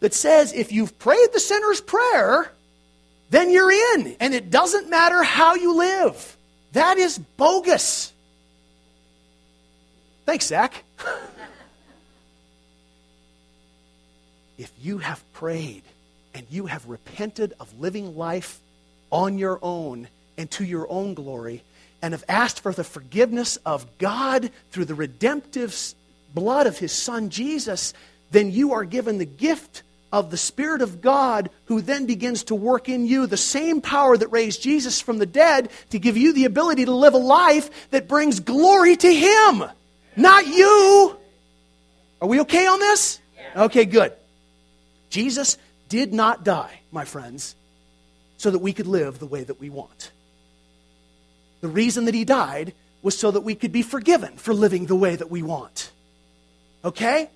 that 0.00 0.14
says 0.14 0.52
if 0.52 0.72
you've 0.72 0.98
prayed 0.98 1.28
the 1.32 1.40
sinner's 1.40 1.80
prayer, 1.80 2.52
then 3.30 3.50
you're 3.50 3.72
in, 3.72 4.16
and 4.20 4.34
it 4.34 4.50
doesn't 4.50 4.88
matter 4.88 5.22
how 5.22 5.54
you 5.54 5.76
live. 5.76 6.36
That 6.72 6.98
is 6.98 7.18
bogus. 7.18 8.12
Thanks, 10.26 10.46
Zach. 10.46 10.84
if 14.58 14.72
you 14.80 14.98
have 14.98 15.22
prayed 15.32 15.82
and 16.34 16.46
you 16.50 16.66
have 16.66 16.86
repented 16.86 17.54
of 17.58 17.80
living 17.80 18.16
life 18.16 18.60
on 19.10 19.38
your 19.38 19.58
own 19.62 20.08
and 20.36 20.50
to 20.52 20.64
your 20.64 20.90
own 20.90 21.14
glory, 21.14 21.62
and 22.00 22.14
have 22.14 22.24
asked 22.28 22.60
for 22.60 22.72
the 22.72 22.84
forgiveness 22.84 23.56
of 23.66 23.86
God 23.98 24.50
through 24.70 24.84
the 24.84 24.94
redemptive 24.94 25.94
blood 26.34 26.66
of 26.66 26.78
his 26.78 26.92
Son 26.92 27.30
Jesus, 27.30 27.92
then 28.30 28.52
you 28.52 28.72
are 28.74 28.84
given 28.84 29.18
the 29.18 29.24
gift 29.24 29.82
of 30.12 30.30
the 30.30 30.36
Spirit 30.36 30.80
of 30.80 31.02
God 31.02 31.50
who 31.66 31.80
then 31.80 32.06
begins 32.06 32.44
to 32.44 32.54
work 32.54 32.88
in 32.88 33.06
you 33.06 33.26
the 33.26 33.36
same 33.36 33.80
power 33.80 34.16
that 34.16 34.28
raised 34.28 34.62
Jesus 34.62 35.00
from 35.00 35.18
the 35.18 35.26
dead 35.26 35.70
to 35.90 35.98
give 35.98 36.16
you 36.16 36.32
the 36.32 36.44
ability 36.44 36.84
to 36.84 36.92
live 36.92 37.14
a 37.14 37.18
life 37.18 37.90
that 37.90 38.08
brings 38.08 38.40
glory 38.40 38.96
to 38.96 39.12
Him, 39.12 39.64
not 40.16 40.46
you. 40.46 41.16
Are 42.20 42.28
we 42.28 42.40
okay 42.40 42.66
on 42.66 42.78
this? 42.78 43.20
Okay, 43.56 43.84
good. 43.84 44.12
Jesus 45.10 45.58
did 45.88 46.12
not 46.12 46.44
die, 46.44 46.80
my 46.92 47.04
friends, 47.04 47.54
so 48.36 48.50
that 48.50 48.58
we 48.58 48.72
could 48.72 48.86
live 48.86 49.18
the 49.18 49.26
way 49.26 49.42
that 49.42 49.60
we 49.60 49.70
want. 49.70 50.10
The 51.60 51.68
reason 51.68 52.04
that 52.04 52.14
He 52.14 52.24
died 52.24 52.72
was 53.02 53.18
so 53.18 53.30
that 53.30 53.40
we 53.40 53.54
could 53.54 53.72
be 53.72 53.82
forgiven 53.82 54.36
for 54.36 54.52
living 54.52 54.86
the 54.86 54.96
way 54.96 55.16
that 55.16 55.30
we 55.30 55.42
want. 55.42 55.90
Okay? 56.84 57.30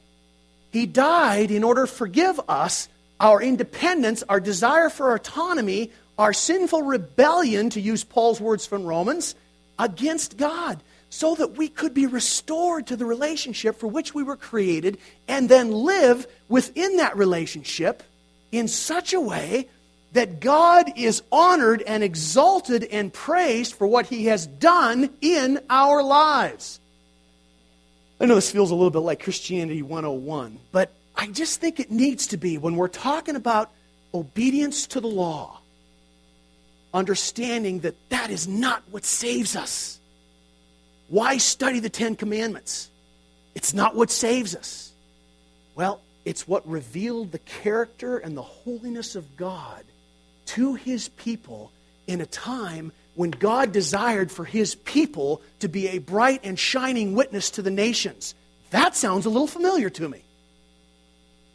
He 0.71 0.87
died 0.87 1.51
in 1.51 1.65
order 1.65 1.87
to 1.87 1.93
forgive 1.93 2.41
us 2.49 2.89
our 3.21 3.41
independence, 3.41 4.23
our 4.29 4.41
desire 4.41 4.91
for 4.91 5.15
autonomy, 5.15 5.93
our 6.19 6.33
sinful 6.33 6.83
rebellion, 6.83 7.71
to 7.71 7.81
use 7.81 8.05
Paul's 8.05 8.41
words 8.41 8.67
from 8.67 8.85
Romans, 8.85 9.35
against 9.79 10.37
God, 10.37 10.83
so 11.13 11.35
that 11.35 11.59
we 11.59 11.69
could 11.69 11.93
be 11.93 12.07
restored 12.07 12.87
to 12.87 12.97
the 12.97 13.05
relationship 13.05 13.79
for 13.79 13.87
which 13.87 14.15
we 14.15 14.23
were 14.23 14.35
created 14.35 14.97
and 15.29 15.47
then 15.47 15.71
live 15.71 16.27
within 16.49 16.97
that 16.97 17.15
relationship 17.19 18.03
in 18.51 18.67
such 18.67 19.13
a 19.13 19.21
way 19.21 19.69
that 20.15 20.41
God 20.41 20.91
is 20.97 21.23
honored 21.31 21.83
and 21.83 22.03
exalted 22.03 22.85
and 22.85 23.13
praised 23.13 23.75
for 23.75 23.87
what 23.87 24.07
he 24.07 24.25
has 24.27 24.47
done 24.47 25.11
in 25.21 25.61
our 25.69 26.03
lives. 26.03 26.81
I 28.19 28.25
know 28.25 28.37
this 28.37 28.51
feels 28.51 28.71
a 28.71 28.75
little 28.75 28.91
bit 28.91 29.01
like 29.01 29.23
Christianity 29.23 29.83
101, 29.83 30.61
but 30.73 30.95
I 31.15 31.27
just 31.27 31.61
think 31.61 31.79
it 31.79 31.91
needs 31.91 32.29
to 32.29 32.39
be 32.39 32.57
when 32.57 32.75
we're 32.75 32.89
talking 32.89 33.37
about 33.37 33.71
obedience 34.15 34.87
to 34.89 35.01
the 35.01 35.09
law, 35.09 35.61
understanding 36.95 37.81
that 37.81 37.97
that 38.09 38.31
is 38.31 38.49
not 38.49 38.83
what 38.91 39.05
saves 39.05 39.55
us. 39.57 39.99
Why 41.13 41.37
study 41.37 41.79
the 41.79 41.91
Ten 41.91 42.17
Commandments? 42.17 42.89
It's 43.55 43.75
not 43.75 43.95
what 43.95 44.11
saves 44.11 44.57
us. 44.57 44.93
Well, 45.75 46.01
it's 46.25 46.49
what 46.49 46.67
revealed 46.67 47.33
the 47.33 47.39
character 47.39 48.17
and 48.17 48.35
the 48.35 48.41
holiness 48.41 49.15
of 49.15 49.37
God 49.37 49.85
to 50.47 50.73
his 50.73 51.11
people 51.11 51.71
in 52.07 52.23
a 52.23 52.27
time 52.27 52.93
when 53.15 53.31
God 53.31 53.73
desired 53.73 54.33
for 54.33 54.47
his 54.47 54.75
people 54.75 55.43
to 55.61 55.69
be 55.69 55.89
a 55.89 55.99
bright 55.99 56.41
and 56.45 56.59
shining 56.59 57.15
witness 57.15 57.51
to 57.51 57.63
the 57.63 57.71
nations. 57.71 58.35
That 58.71 58.97
sounds 58.97 59.27
a 59.27 59.29
little 59.29 59.47
familiar 59.47 59.91
to 59.91 60.09
me. 60.09 60.23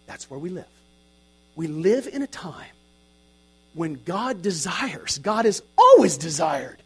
That's 0.06 0.30
where 0.30 0.40
we 0.40 0.50
live. 0.50 0.70
We 1.56 1.66
live 1.66 2.06
in 2.06 2.22
a 2.22 2.28
time 2.28 2.76
when 3.74 3.96
God 4.06 4.44
desires, 4.44 5.18
God 5.18 5.46
has 5.46 5.64
always 5.80 6.16
desired 6.16 6.78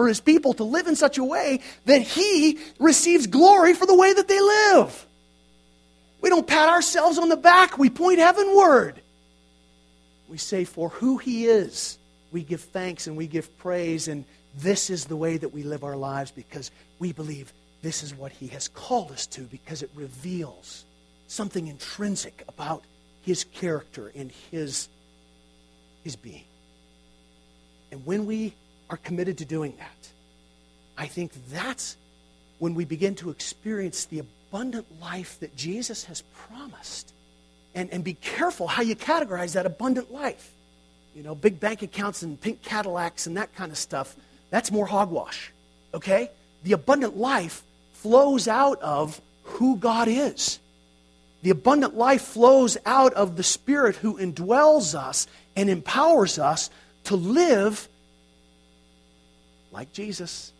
for 0.00 0.08
his 0.08 0.18
people 0.18 0.54
to 0.54 0.64
live 0.64 0.86
in 0.86 0.96
such 0.96 1.18
a 1.18 1.24
way 1.24 1.60
that 1.84 2.00
he 2.00 2.58
receives 2.78 3.26
glory 3.26 3.74
for 3.74 3.84
the 3.84 3.94
way 3.94 4.10
that 4.10 4.28
they 4.28 4.40
live. 4.40 5.06
We 6.22 6.30
don't 6.30 6.46
pat 6.46 6.70
ourselves 6.70 7.18
on 7.18 7.28
the 7.28 7.36
back, 7.36 7.76
we 7.76 7.90
point 7.90 8.18
heavenward. 8.18 9.02
We 10.30 10.38
say, 10.38 10.64
For 10.64 10.88
who 10.88 11.18
he 11.18 11.44
is 11.44 11.98
we 12.32 12.42
give 12.42 12.62
thanks 12.62 13.08
and 13.08 13.14
we 13.14 13.26
give 13.26 13.58
praise, 13.58 14.08
and 14.08 14.24
this 14.56 14.88
is 14.88 15.04
the 15.04 15.16
way 15.16 15.36
that 15.36 15.50
we 15.52 15.64
live 15.64 15.84
our 15.84 15.98
lives 15.98 16.30
because 16.30 16.70
we 16.98 17.12
believe 17.12 17.52
this 17.82 18.02
is 18.02 18.14
what 18.14 18.32
He 18.32 18.46
has 18.46 18.68
called 18.68 19.12
us 19.12 19.26
to 19.26 19.42
because 19.42 19.82
it 19.82 19.90
reveals 19.94 20.86
something 21.26 21.66
intrinsic 21.66 22.42
about 22.48 22.84
His 23.20 23.44
character 23.44 24.10
and 24.16 24.32
His, 24.50 24.88
his 26.04 26.16
being. 26.16 26.44
And 27.92 28.06
when 28.06 28.24
we 28.24 28.54
are 28.90 28.98
committed 28.98 29.38
to 29.38 29.44
doing 29.44 29.74
that, 29.78 30.08
I 30.98 31.06
think 31.06 31.32
that's 31.50 31.96
when 32.58 32.74
we 32.74 32.84
begin 32.84 33.14
to 33.16 33.30
experience 33.30 34.04
the 34.04 34.18
abundant 34.18 34.86
life 35.00 35.40
that 35.40 35.56
Jesus 35.56 36.04
has 36.04 36.22
promised. 36.48 37.14
And, 37.74 37.88
and 37.90 38.04
be 38.04 38.14
careful 38.14 38.66
how 38.66 38.82
you 38.82 38.96
categorize 38.96 39.54
that 39.54 39.64
abundant 39.64 40.12
life. 40.12 40.52
You 41.14 41.22
know, 41.22 41.34
big 41.34 41.58
bank 41.58 41.82
accounts 41.82 42.22
and 42.22 42.40
pink 42.40 42.62
Cadillacs 42.62 43.26
and 43.26 43.36
that 43.36 43.54
kind 43.54 43.72
of 43.72 43.78
stuff, 43.78 44.14
that's 44.50 44.70
more 44.70 44.86
hogwash. 44.86 45.52
Okay? 45.94 46.30
The 46.64 46.72
abundant 46.72 47.16
life 47.16 47.62
flows 47.94 48.48
out 48.48 48.80
of 48.82 49.20
who 49.42 49.76
God 49.76 50.08
is. 50.08 50.58
The 51.42 51.50
abundant 51.50 51.96
life 51.96 52.22
flows 52.22 52.76
out 52.84 53.14
of 53.14 53.36
the 53.36 53.42
Spirit 53.42 53.96
who 53.96 54.18
indwells 54.18 54.94
us 54.94 55.26
and 55.56 55.70
empowers 55.70 56.38
us 56.38 56.70
to 57.04 57.16
live 57.16 57.88
like 59.72 59.92
Jesus. 59.92 60.52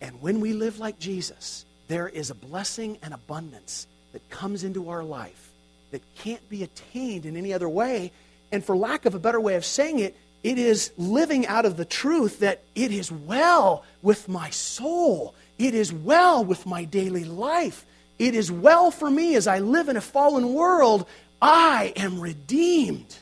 And 0.00 0.20
when 0.20 0.40
we 0.40 0.52
live 0.52 0.78
like 0.78 0.98
Jesus, 0.98 1.64
there 1.88 2.08
is 2.08 2.30
a 2.30 2.34
blessing 2.34 2.98
and 3.02 3.14
abundance 3.14 3.86
that 4.12 4.28
comes 4.30 4.64
into 4.64 4.90
our 4.90 5.04
life 5.04 5.50
that 5.90 6.02
can't 6.16 6.46
be 6.48 6.62
attained 6.62 7.26
in 7.26 7.36
any 7.36 7.52
other 7.52 7.68
way. 7.68 8.12
And 8.52 8.64
for 8.64 8.76
lack 8.76 9.06
of 9.06 9.14
a 9.14 9.18
better 9.18 9.40
way 9.40 9.54
of 9.54 9.64
saying 9.64 9.98
it, 9.98 10.16
it 10.42 10.58
is 10.58 10.92
living 10.96 11.46
out 11.46 11.64
of 11.64 11.76
the 11.76 11.84
truth 11.84 12.40
that 12.40 12.62
it 12.74 12.92
is 12.92 13.10
well 13.10 13.84
with 14.02 14.28
my 14.28 14.50
soul. 14.50 15.34
It 15.58 15.74
is 15.74 15.92
well 15.92 16.44
with 16.44 16.66
my 16.66 16.84
daily 16.84 17.24
life. 17.24 17.84
It 18.18 18.34
is 18.34 18.50
well 18.50 18.90
for 18.90 19.10
me 19.10 19.34
as 19.34 19.46
I 19.46 19.58
live 19.58 19.88
in 19.88 19.96
a 19.96 20.00
fallen 20.00 20.54
world. 20.54 21.06
I 21.40 21.92
am 21.96 22.20
redeemed. 22.20 23.16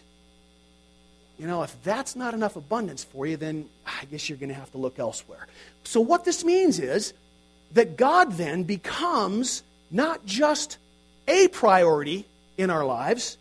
You 1.39 1.47
know, 1.47 1.63
if 1.63 1.77
that's 1.83 2.15
not 2.15 2.35
enough 2.35 2.57
abundance 2.57 3.03
for 3.03 3.27
you, 3.27 3.37
then 3.37 3.69
I 3.87 4.05
guess 4.07 4.29
you're 4.29 4.39
going 4.39 4.51
to 4.51 4.55
have 4.55 4.71
to 4.73 4.79
look 4.79 4.99
elsewhere. 4.99 5.47
So, 5.83 6.01
what 6.01 6.25
this 6.25 6.45
means 6.45 6.79
is 6.79 7.13
that 7.73 7.97
God 7.97 8.33
then 8.33 8.63
becomes 8.63 9.63
not 9.91 10.25
just 10.25 10.79
a 11.27 11.49
priority 11.49 12.27
in 12.57 12.71
our 12.71 12.85
lives, 12.85 13.37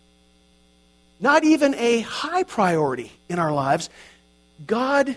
not 1.20 1.44
even 1.44 1.76
a 1.76 2.02
high 2.02 2.44
priority 2.44 3.12
in 3.30 3.40
our 3.40 3.54
lives. 3.54 3.90
God 4.66 5.16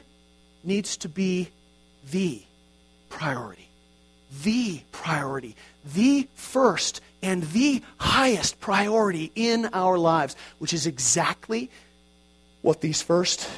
needs 0.63 0.99
to 0.99 1.09
be 1.09 1.49
the 2.11 2.43
priority. 3.09 3.69
The 4.43 4.81
priority. 4.93 5.57
The 5.95 6.29
first 6.35 7.01
and 7.23 7.43
the 7.45 7.83
highest 7.99 8.61
priority 8.61 9.33
in 9.35 9.67
our 9.73 9.99
lives, 9.99 10.37
which 10.59 10.73
is 10.73 10.87
exactly 10.87 11.71
what 12.67 12.81
these 12.81 13.01
first 13.01 13.49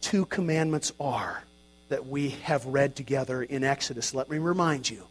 two 0.00 0.26
commandments 0.26 0.92
are 1.00 1.42
that 1.88 2.06
we 2.06 2.30
have 2.44 2.64
read 2.66 2.94
together 2.94 3.42
in 3.42 3.64
Exodus. 3.64 4.14
Let 4.14 4.30
me 4.30 4.38
remind 4.38 4.88
you. 4.88 5.02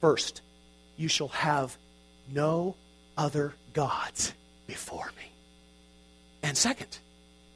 First, 0.00 0.40
you 0.96 1.08
shall 1.08 1.28
have 1.28 1.76
no 2.32 2.76
other 3.18 3.54
gods 3.72 4.32
before 4.68 5.10
me. 5.16 5.32
And 6.44 6.56
second, 6.56 6.96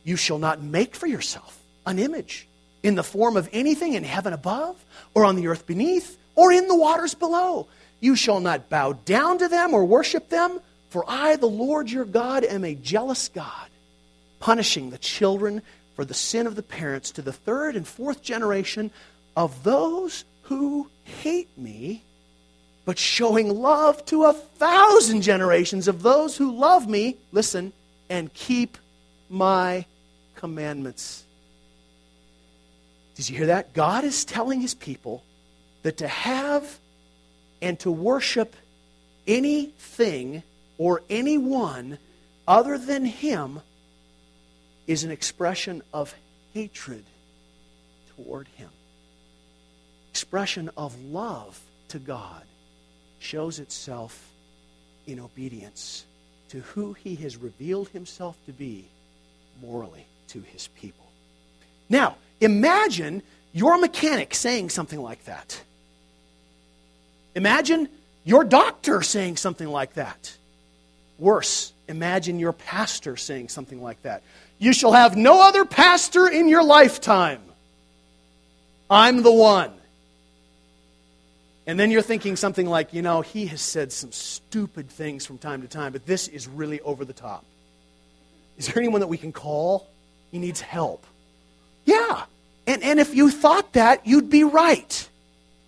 you 0.02 0.16
shall 0.16 0.40
not 0.40 0.64
make 0.64 0.96
for 0.96 1.06
yourself 1.06 1.56
an 1.86 2.00
image 2.00 2.48
in 2.82 2.96
the 2.96 3.04
form 3.04 3.36
of 3.36 3.48
anything 3.52 3.94
in 3.94 4.02
heaven 4.02 4.32
above, 4.32 4.84
or 5.14 5.24
on 5.24 5.36
the 5.36 5.46
earth 5.46 5.64
beneath, 5.64 6.18
or 6.34 6.50
in 6.50 6.66
the 6.66 6.76
waters 6.76 7.14
below. 7.14 7.68
You 8.00 8.16
shall 8.16 8.40
not 8.40 8.68
bow 8.68 8.94
down 9.04 9.38
to 9.38 9.46
them 9.46 9.74
or 9.74 9.84
worship 9.84 10.28
them, 10.28 10.58
for 10.90 11.04
I, 11.06 11.36
the 11.36 11.46
Lord 11.46 11.88
your 11.88 12.04
God, 12.04 12.42
am 12.42 12.64
a 12.64 12.74
jealous 12.74 13.28
God, 13.28 13.68
punishing 14.40 14.90
the 14.90 14.98
children 14.98 15.62
for 15.94 16.04
the 16.04 16.14
sin 16.14 16.46
of 16.46 16.54
the 16.54 16.62
parents 16.62 17.10
to 17.12 17.22
the 17.22 17.32
third 17.32 17.76
and 17.76 17.86
fourth 17.86 18.22
generation 18.22 18.90
of 19.36 19.64
those 19.64 20.24
who 20.42 20.88
hate 21.04 21.56
me 21.56 22.02
but 22.88 22.98
showing 22.98 23.54
love 23.54 24.02
to 24.06 24.24
a 24.24 24.32
thousand 24.32 25.20
generations 25.20 25.88
of 25.88 26.00
those 26.00 26.38
who 26.38 26.50
love 26.50 26.88
me, 26.88 27.18
listen, 27.32 27.70
and 28.08 28.32
keep 28.32 28.78
my 29.28 29.84
commandments. 30.36 31.22
Did 33.14 33.28
you 33.28 33.36
hear 33.36 33.48
that? 33.48 33.74
God 33.74 34.04
is 34.04 34.24
telling 34.24 34.62
his 34.62 34.72
people 34.72 35.22
that 35.82 35.98
to 35.98 36.08
have 36.08 36.78
and 37.60 37.78
to 37.80 37.90
worship 37.90 38.56
anything 39.26 40.42
or 40.78 41.02
anyone 41.10 41.98
other 42.46 42.78
than 42.78 43.04
him 43.04 43.60
is 44.88 45.04
an 45.04 45.12
expression 45.12 45.82
of 45.92 46.12
hatred 46.54 47.04
toward 48.16 48.48
him, 48.48 48.70
expression 50.10 50.70
of 50.76 50.98
love 51.04 51.60
to 51.88 52.00
God 52.00 52.42
shows 53.20 53.60
itself 53.60 54.32
in 55.06 55.20
obedience 55.20 56.04
to 56.48 56.60
who 56.60 56.94
he 56.94 57.14
has 57.16 57.36
revealed 57.36 57.88
himself 57.90 58.36
to 58.46 58.52
be 58.52 58.88
morally 59.60 60.06
to 60.28 60.40
his 60.40 60.68
people. 60.68 61.06
Now, 61.90 62.16
imagine 62.40 63.22
your 63.52 63.78
mechanic 63.78 64.34
saying 64.34 64.70
something 64.70 65.00
like 65.00 65.24
that. 65.26 65.60
Imagine 67.34 67.88
your 68.24 68.44
doctor 68.44 69.02
saying 69.02 69.36
something 69.36 69.68
like 69.68 69.94
that. 69.94 70.34
Worse, 71.18 71.72
imagine 71.88 72.38
your 72.38 72.52
pastor 72.52 73.16
saying 73.16 73.48
something 73.48 73.82
like 73.82 74.00
that. 74.02 74.22
You 74.58 74.72
shall 74.72 74.92
have 74.92 75.16
no 75.16 75.46
other 75.46 75.64
pastor 75.64 76.26
in 76.28 76.48
your 76.48 76.64
lifetime. 76.64 77.40
I'm 78.90 79.22
the 79.22 79.32
one. 79.32 79.72
And 81.66 81.78
then 81.78 81.90
you're 81.90 82.02
thinking 82.02 82.34
something 82.36 82.66
like, 82.66 82.94
you 82.94 83.02
know, 83.02 83.20
he 83.20 83.46
has 83.46 83.60
said 83.60 83.92
some 83.92 84.10
stupid 84.10 84.88
things 84.88 85.26
from 85.26 85.36
time 85.36 85.60
to 85.60 85.68
time, 85.68 85.92
but 85.92 86.06
this 86.06 86.26
is 86.26 86.48
really 86.48 86.80
over 86.80 87.04
the 87.04 87.12
top. 87.12 87.44
Is 88.56 88.66
there 88.66 88.78
anyone 88.78 89.00
that 89.00 89.08
we 89.08 89.18
can 89.18 89.32
call? 89.32 89.86
He 90.32 90.38
needs 90.38 90.60
help. 90.60 91.04
Yeah. 91.84 92.24
And, 92.66 92.82
and 92.82 92.98
if 92.98 93.14
you 93.14 93.30
thought 93.30 93.74
that, 93.74 94.06
you'd 94.06 94.30
be 94.30 94.44
right. 94.44 95.08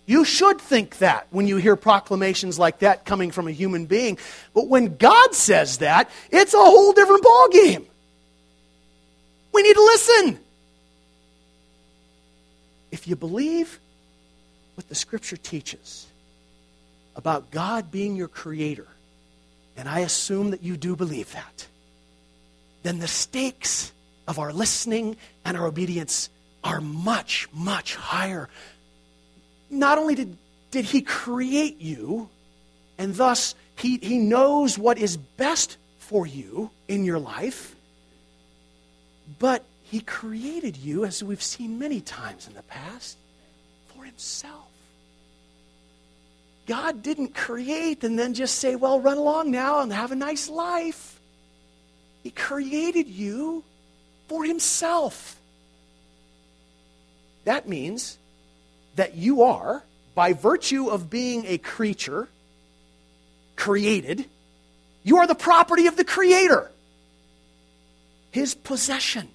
You 0.07 0.25
should 0.25 0.59
think 0.59 0.97
that 0.97 1.27
when 1.29 1.47
you 1.47 1.57
hear 1.57 1.75
proclamations 1.75 2.57
like 2.57 2.79
that 2.79 3.05
coming 3.05 3.31
from 3.31 3.47
a 3.47 3.51
human 3.51 3.85
being. 3.85 4.17
But 4.53 4.67
when 4.67 4.97
God 4.97 5.35
says 5.35 5.77
that, 5.77 6.09
it's 6.31 6.53
a 6.53 6.57
whole 6.57 6.93
different 6.93 7.23
ballgame. 7.23 7.85
We 9.51 9.63
need 9.63 9.73
to 9.73 9.83
listen. 9.83 10.39
If 12.91 13.07
you 13.07 13.15
believe 13.15 13.79
what 14.75 14.87
the 14.89 14.95
scripture 14.95 15.37
teaches 15.37 16.07
about 17.15 17.51
God 17.51 17.91
being 17.91 18.15
your 18.15 18.27
creator, 18.27 18.87
and 19.77 19.87
I 19.87 19.99
assume 19.99 20.51
that 20.51 20.63
you 20.63 20.77
do 20.77 20.95
believe 20.95 21.31
that, 21.33 21.67
then 22.83 22.99
the 22.99 23.07
stakes 23.07 23.91
of 24.27 24.39
our 24.39 24.51
listening 24.51 25.17
and 25.45 25.57
our 25.57 25.67
obedience 25.67 26.29
are 26.63 26.81
much, 26.81 27.47
much 27.53 27.95
higher. 27.95 28.49
Not 29.69 29.97
only 29.97 30.15
did, 30.15 30.37
did 30.71 30.85
He 30.85 31.01
create 31.01 31.79
you, 31.79 32.29
and 32.97 33.15
thus 33.15 33.55
he, 33.75 33.97
he 33.97 34.19
knows 34.19 34.77
what 34.77 34.99
is 34.99 35.17
best 35.17 35.77
for 35.97 36.27
you 36.27 36.69
in 36.87 37.03
your 37.03 37.17
life, 37.17 37.75
but 39.39 39.63
He 39.83 40.01
created 40.01 40.77
you, 40.77 41.05
as 41.05 41.23
we've 41.23 41.43
seen 41.43 41.79
many 41.79 42.01
times 42.01 42.47
in 42.47 42.53
the 42.53 42.61
past, 42.63 43.17
for 43.87 44.03
himself. 44.03 44.69
God 46.67 47.03
didn't 47.03 47.35
create 47.35 48.03
and 48.03 48.17
then 48.17 48.33
just 48.33 48.59
say, 48.59 48.75
well, 48.75 48.99
run 48.99 49.17
along 49.17 49.51
now 49.51 49.81
and 49.81 49.91
have 49.91 50.11
a 50.11 50.15
nice 50.15 50.49
life. 50.49 51.19
He 52.23 52.29
created 52.29 53.07
you 53.07 53.63
for 54.27 54.45
himself. 54.45 55.37
That 57.43 57.67
means 57.67 58.17
that 58.95 59.15
you 59.15 59.43
are, 59.43 59.83
by 60.15 60.33
virtue 60.33 60.87
of 60.89 61.09
being 61.09 61.45
a 61.47 61.57
creature, 61.57 62.29
created, 63.55 64.25
you 65.03 65.17
are 65.17 65.27
the 65.27 65.35
property 65.35 65.87
of 65.87 65.97
the 65.97 66.05
Creator, 66.05 66.71
His 68.31 68.55
possession. 68.55 69.29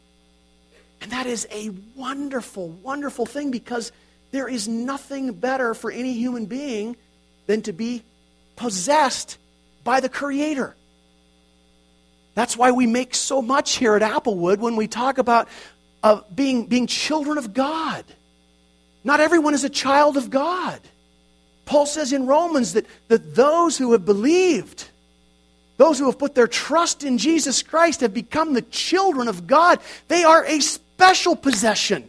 And 1.00 1.12
that 1.12 1.26
is 1.26 1.46
a 1.50 1.70
wonderful, 1.94 2.68
wonderful 2.68 3.26
thing 3.26 3.50
because 3.50 3.92
there 4.32 4.48
is 4.48 4.66
nothing 4.66 5.32
better 5.32 5.74
for 5.74 5.90
any 5.90 6.14
human 6.14 6.46
being 6.46 6.96
than 7.46 7.62
to 7.62 7.72
be 7.72 8.02
possessed 8.56 9.38
by 9.84 10.00
the 10.00 10.08
Creator. 10.08 10.74
That's 12.34 12.56
why 12.56 12.72
we 12.72 12.86
make 12.86 13.14
so 13.14 13.40
much 13.40 13.76
here 13.76 13.96
at 13.96 14.02
Applewood 14.02 14.58
when 14.58 14.76
we 14.76 14.88
talk 14.88 15.18
about 15.18 15.48
uh, 16.02 16.20
being, 16.34 16.66
being 16.66 16.86
children 16.86 17.38
of 17.38 17.54
God. 17.54 18.04
Not 19.04 19.20
everyone 19.20 19.54
is 19.54 19.64
a 19.64 19.70
child 19.70 20.16
of 20.16 20.28
God. 20.28 20.80
Paul 21.64 21.86
says 21.86 22.12
in 22.12 22.26
Romans 22.26 22.74
that, 22.74 22.86
that 23.08 23.34
those 23.34 23.78
who 23.78 23.92
have 23.92 24.04
believed, 24.04 24.88
those 25.76 25.98
who 25.98 26.06
have 26.06 26.18
put 26.18 26.34
their 26.34 26.46
trust 26.46 27.04
in 27.04 27.18
Jesus 27.18 27.62
Christ, 27.62 28.00
have 28.00 28.14
become 28.14 28.54
the 28.54 28.62
children 28.62 29.28
of 29.28 29.46
God. 29.46 29.80
They 30.08 30.24
are 30.24 30.44
a 30.44 30.60
special 30.60 31.36
possession. 31.36 32.08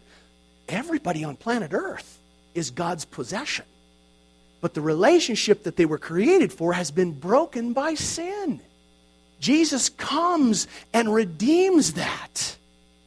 Everybody 0.69 1.23
on 1.23 1.35
planet 1.35 1.73
Earth 1.73 2.17
is 2.55 2.71
God's 2.71 3.05
possession. 3.05 3.65
But 4.61 4.73
the 4.73 4.81
relationship 4.81 5.63
that 5.63 5.75
they 5.75 5.85
were 5.85 5.97
created 5.97 6.51
for 6.51 6.73
has 6.73 6.91
been 6.91 7.11
broken 7.11 7.73
by 7.73 7.93
sin. 7.93 8.59
Jesus 9.39 9.89
comes 9.89 10.67
and 10.93 11.13
redeems 11.13 11.93
that 11.93 12.55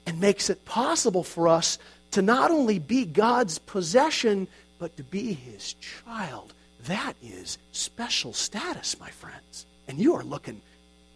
and 0.06 0.20
makes 0.20 0.48
it 0.50 0.64
possible 0.64 1.24
for 1.24 1.48
us 1.48 1.78
to 2.12 2.22
not 2.22 2.50
only 2.50 2.78
be 2.78 3.04
God's 3.04 3.58
possession, 3.58 4.46
but 4.78 4.96
to 4.96 5.02
be 5.02 5.32
his 5.32 5.74
child. 5.74 6.52
That 6.86 7.14
is 7.22 7.58
special 7.72 8.32
status, 8.32 8.98
my 8.98 9.10
friends. 9.10 9.66
And 9.90 9.98
you 9.98 10.14
are 10.14 10.22
looking 10.22 10.62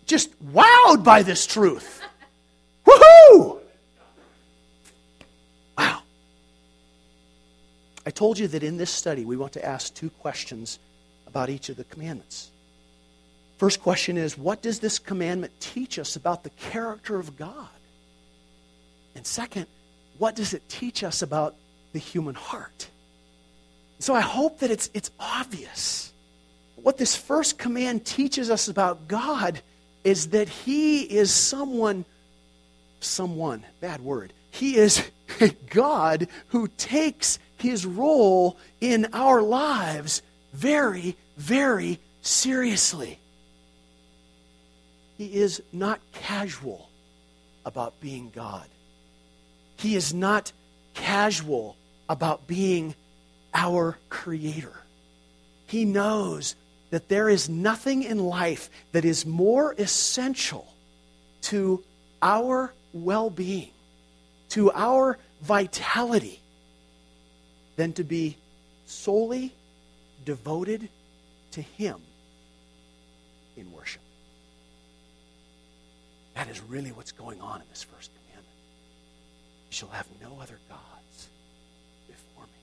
just 0.05 0.35
wowed 0.53 1.05
by 1.05 1.23
this 1.23 1.47
truth. 1.47 2.03
Woohoo! 2.85 3.61
Wow. 5.79 6.03
I 8.05 8.11
told 8.11 8.37
you 8.37 8.49
that 8.49 8.65
in 8.65 8.77
this 8.77 8.91
study 8.91 9.25
we 9.25 9.37
want 9.37 9.53
to 9.53 9.65
ask 9.65 9.95
two 9.95 10.11
questions 10.11 10.81
about 11.29 11.51
each 11.51 11.69
of 11.69 11.77
the 11.77 11.85
commandments. 11.85 12.51
First 13.59 13.81
question 13.81 14.19
is 14.19 14.37
what 14.37 14.61
does 14.61 14.81
this 14.81 14.99
commandment 14.99 15.53
teach 15.61 16.01
us 16.01 16.17
about 16.17 16.43
the 16.43 16.51
character 16.51 17.21
of 17.21 17.37
God? 17.39 17.69
And 19.15 19.25
second, 19.25 19.67
what 20.19 20.35
does 20.35 20.53
it 20.53 20.69
teach 20.69 21.05
us 21.05 21.23
about 21.23 21.55
the 21.93 22.01
human 22.01 22.35
heart? 22.35 22.89
So 24.01 24.17
I 24.17 24.21
hope 24.21 24.59
that 24.59 24.73
it's, 24.73 24.91
it's 24.95 25.13
obvious. 25.21 26.13
What 26.77 26.99
this 26.99 27.17
first 27.17 27.59
command 27.59 28.05
teaches 28.05 28.51
us 28.51 28.69
about 28.69 29.09
God 29.09 29.61
is 30.03 30.29
that 30.29 30.49
He 30.49 31.03
is 31.03 31.33
someone, 31.33 32.05
someone, 33.01 33.65
bad 33.81 34.01
word. 34.01 34.33
He 34.51 34.77
is 34.77 35.03
a 35.41 35.49
God 35.71 36.29
who 36.49 36.69
takes 36.77 37.39
His 37.57 37.87
role 37.87 38.57
in 38.81 39.09
our 39.13 39.41
lives 39.41 40.23
very, 40.53 41.17
very 41.37 41.99
seriously. 42.23 43.19
He 45.17 45.35
is 45.35 45.63
not 45.73 46.01
casual 46.13 46.89
about 47.65 48.01
being 48.01 48.31
God. 48.35 48.67
He 49.77 49.97
is 49.97 50.13
not 50.13 50.53
casual 50.95 51.77
about 52.09 52.47
being 52.47 52.95
our 53.53 53.97
Creator. 54.09 54.73
He 55.67 55.85
knows 55.85 56.55
that 56.95 57.09
there 57.09 57.29
is 57.29 57.49
nothing 57.49 58.05
in 58.05 58.21
life 58.21 58.71
that 58.93 59.05
is 59.05 59.27
more 59.27 59.75
essential 59.79 60.73
to 61.43 61.83
our 62.23 62.73
well 62.93 63.31
being, 63.31 63.73
to 64.51 64.71
our 64.71 65.19
vitality, 65.43 66.41
than 67.75 67.93
to 67.95 68.05
be 68.05 68.37
solely 68.87 69.53
devoted 70.25 70.89
to 71.51 71.63
Him 71.63 72.01
in 73.57 73.73
worship. 73.73 74.03
That 76.37 76.49
is 76.49 76.61
really 76.63 76.93
what's 76.93 77.11
going 77.11 77.41
on 77.41 77.61
in 77.61 77.67
this 77.71 77.83
first 77.83 78.13
commandment. 78.15 78.57
You 79.69 79.75
shall 79.75 79.89
have 79.89 80.07
no 80.23 80.39
other 80.41 80.61
gods 80.69 81.29
before 82.07 82.45
me. 82.45 82.63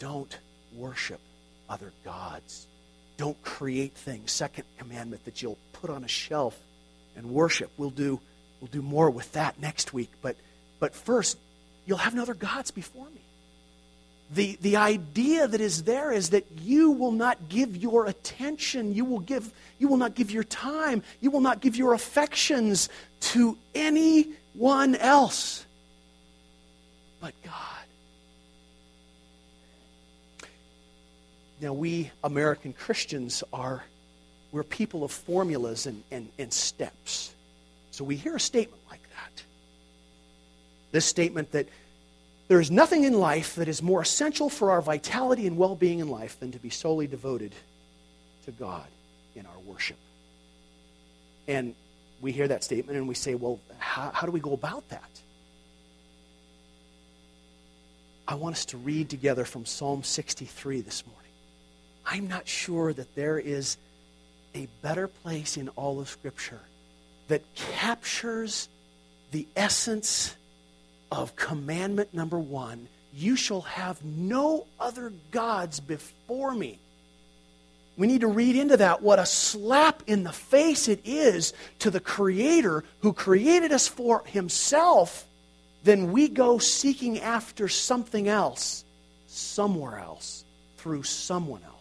Don't 0.00 0.36
worship 0.74 1.20
other 1.68 1.92
gods. 2.04 2.66
Don't 3.16 3.40
create 3.42 3.94
things. 3.94 4.32
Second 4.32 4.64
commandment 4.78 5.24
that 5.24 5.42
you'll 5.42 5.58
put 5.72 5.90
on 5.90 6.04
a 6.04 6.08
shelf 6.08 6.58
and 7.16 7.30
worship. 7.30 7.70
We'll 7.76 7.90
do, 7.90 8.20
we'll 8.60 8.70
do 8.70 8.82
more 8.82 9.10
with 9.10 9.32
that 9.32 9.60
next 9.60 9.92
week. 9.92 10.10
But, 10.22 10.36
but 10.80 10.94
first, 10.94 11.38
you'll 11.86 11.98
have 11.98 12.14
no 12.14 12.22
other 12.22 12.34
gods 12.34 12.70
before 12.70 13.06
me. 13.06 13.20
The, 14.32 14.58
the 14.62 14.76
idea 14.76 15.46
that 15.46 15.60
is 15.60 15.84
there 15.84 16.10
is 16.10 16.30
that 16.30 16.46
you 16.62 16.92
will 16.92 17.12
not 17.12 17.48
give 17.48 17.76
your 17.76 18.06
attention, 18.06 18.94
you 18.94 19.04
will, 19.04 19.20
give, 19.20 19.52
you 19.78 19.86
will 19.86 19.98
not 19.98 20.14
give 20.14 20.30
your 20.30 20.44
time, 20.44 21.02
you 21.20 21.30
will 21.30 21.42
not 21.42 21.60
give 21.60 21.76
your 21.76 21.92
affections 21.92 22.88
to 23.20 23.56
anyone 23.74 24.96
else 24.96 25.66
but 27.24 27.32
God. 27.42 27.73
Now, 31.64 31.72
we 31.72 32.10
American 32.22 32.74
Christians 32.74 33.42
are 33.50 33.82
we're 34.52 34.64
people 34.64 35.02
of 35.02 35.10
formulas 35.10 35.86
and, 35.86 36.02
and, 36.10 36.28
and 36.38 36.52
steps. 36.52 37.32
So 37.90 38.04
we 38.04 38.16
hear 38.16 38.36
a 38.36 38.40
statement 38.40 38.82
like 38.90 39.00
that. 39.00 39.42
This 40.92 41.06
statement 41.06 41.52
that 41.52 41.66
there 42.48 42.60
is 42.60 42.70
nothing 42.70 43.04
in 43.04 43.14
life 43.14 43.54
that 43.54 43.66
is 43.66 43.82
more 43.82 44.02
essential 44.02 44.50
for 44.50 44.72
our 44.72 44.82
vitality 44.82 45.46
and 45.46 45.56
well 45.56 45.74
being 45.74 46.00
in 46.00 46.08
life 46.08 46.38
than 46.38 46.52
to 46.52 46.58
be 46.58 46.68
solely 46.68 47.06
devoted 47.06 47.54
to 48.44 48.50
God 48.50 48.86
in 49.34 49.46
our 49.46 49.58
worship. 49.64 49.96
And 51.48 51.74
we 52.20 52.32
hear 52.32 52.46
that 52.46 52.62
statement 52.62 52.98
and 52.98 53.08
we 53.08 53.14
say, 53.14 53.34
well, 53.36 53.58
how, 53.78 54.10
how 54.10 54.26
do 54.26 54.32
we 54.32 54.40
go 54.40 54.52
about 54.52 54.86
that? 54.90 55.08
I 58.28 58.34
want 58.34 58.54
us 58.54 58.66
to 58.66 58.76
read 58.76 59.08
together 59.08 59.46
from 59.46 59.64
Psalm 59.64 60.02
63 60.02 60.82
this 60.82 61.06
morning. 61.06 61.23
I'm 62.06 62.28
not 62.28 62.46
sure 62.46 62.92
that 62.92 63.14
there 63.14 63.38
is 63.38 63.76
a 64.54 64.68
better 64.82 65.08
place 65.08 65.56
in 65.56 65.68
all 65.70 66.00
of 66.00 66.08
Scripture 66.08 66.60
that 67.28 67.42
captures 67.54 68.68
the 69.32 69.46
essence 69.56 70.34
of 71.10 71.34
commandment 71.36 72.12
number 72.14 72.38
one 72.38 72.88
you 73.16 73.36
shall 73.36 73.60
have 73.62 74.04
no 74.04 74.66
other 74.80 75.12
gods 75.30 75.78
before 75.78 76.52
me. 76.52 76.78
We 77.96 78.08
need 78.08 78.22
to 78.22 78.26
read 78.26 78.56
into 78.56 78.76
that 78.78 79.02
what 79.02 79.20
a 79.20 79.26
slap 79.26 80.02
in 80.08 80.24
the 80.24 80.32
face 80.32 80.88
it 80.88 81.00
is 81.04 81.52
to 81.78 81.90
the 81.90 82.00
Creator 82.00 82.82
who 83.00 83.12
created 83.12 83.70
us 83.70 83.86
for 83.86 84.24
Himself. 84.26 85.24
Then 85.84 86.10
we 86.10 86.28
go 86.28 86.58
seeking 86.58 87.20
after 87.20 87.68
something 87.68 88.26
else, 88.26 88.84
somewhere 89.28 89.98
else, 89.98 90.44
through 90.78 91.04
someone 91.04 91.62
else. 91.62 91.73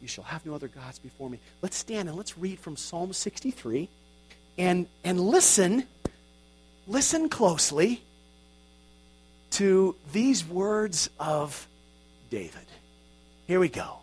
You 0.00 0.08
shall 0.08 0.24
have 0.24 0.46
no 0.46 0.54
other 0.54 0.68
gods 0.68 0.98
before 0.98 1.28
me. 1.28 1.40
Let's 1.62 1.76
stand 1.76 2.08
and 2.08 2.16
let's 2.16 2.38
read 2.38 2.60
from 2.60 2.76
Psalm 2.76 3.12
63 3.12 3.88
and, 4.56 4.86
and 5.04 5.20
listen 5.20 5.84
listen 6.88 7.28
closely 7.28 8.02
to 9.50 9.94
these 10.12 10.44
words 10.44 11.10
of 11.20 11.68
David. 12.30 12.66
Here 13.46 13.60
we 13.60 13.68
go. 13.68 13.98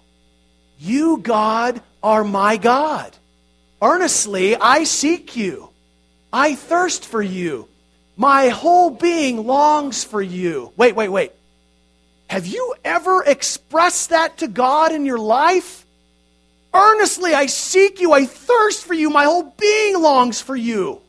You, 0.80 1.18
God, 1.18 1.82
are 2.04 2.24
my 2.24 2.58
God. 2.58 3.16
Earnestly 3.82 4.56
I 4.56 4.84
seek 4.84 5.36
you. 5.36 5.70
I 6.32 6.56
thirst 6.56 7.06
for 7.06 7.22
you. 7.22 7.68
My 8.18 8.50
whole 8.50 8.92
being 8.92 9.46
longs 9.46 10.04
for 10.04 10.22
you. 10.22 10.72
Wait, 10.78 10.96
wait, 10.96 11.10
wait. 11.10 11.32
Have 12.28 12.48
you 12.48 12.76
ever 12.84 13.24
expressed 13.24 14.10
that 14.10 14.38
to 14.38 14.48
God 14.48 14.92
in 14.92 15.06
your 15.06 15.20
life? 15.20 15.85
Earnestly 16.76 17.34
I 17.34 17.46
seek 17.46 18.02
you. 18.02 18.12
I 18.12 18.26
thirst 18.26 18.84
for 18.84 18.94
you. 18.94 19.10
My 19.10 19.24
whole 19.24 19.54
being 19.58 20.02
longs 20.02 20.42
for 20.42 20.56
you. 20.56 21.02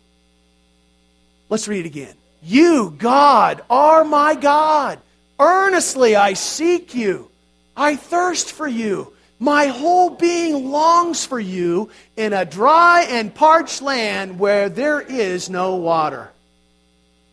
Let's 1.48 1.66
read 1.66 1.80
it 1.80 1.86
again. 1.86 2.14
You, 2.40 2.94
God, 2.96 3.62
are 3.68 4.04
my 4.04 4.36
God. 4.36 5.00
Earnestly 5.40 6.14
I 6.14 6.34
seek 6.34 6.94
you. 6.94 7.28
I 7.76 7.96
thirst 7.96 8.52
for 8.52 8.68
you. 8.68 9.12
My 9.40 9.66
whole 9.66 10.10
being 10.10 10.70
longs 10.70 11.26
for 11.26 11.40
you 11.40 11.90
in 12.16 12.32
a 12.32 12.44
dry 12.44 13.06
and 13.10 13.34
parched 13.34 13.82
land 13.82 14.38
where 14.38 14.68
there 14.68 15.00
is 15.00 15.50
no 15.50 15.74
water. 15.76 16.30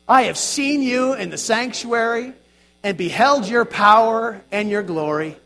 I 0.08 0.24
have 0.24 0.38
seen 0.38 0.82
you 0.82 1.14
in 1.14 1.30
the 1.30 1.38
sanctuary 1.38 2.34
and 2.82 2.98
beheld 2.98 3.48
your 3.48 3.64
power 3.64 4.42
and 4.52 4.70
your 4.70 4.84
glory. 4.84 5.38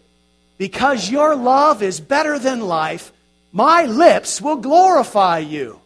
Because 0.58 1.10
your 1.10 1.36
love 1.36 1.84
is 1.84 2.00
better 2.00 2.40
than 2.40 2.62
life, 2.62 3.12
my 3.52 3.86
lips 3.86 4.42
will 4.42 4.58
glorify 4.58 5.40
you. 5.40 5.80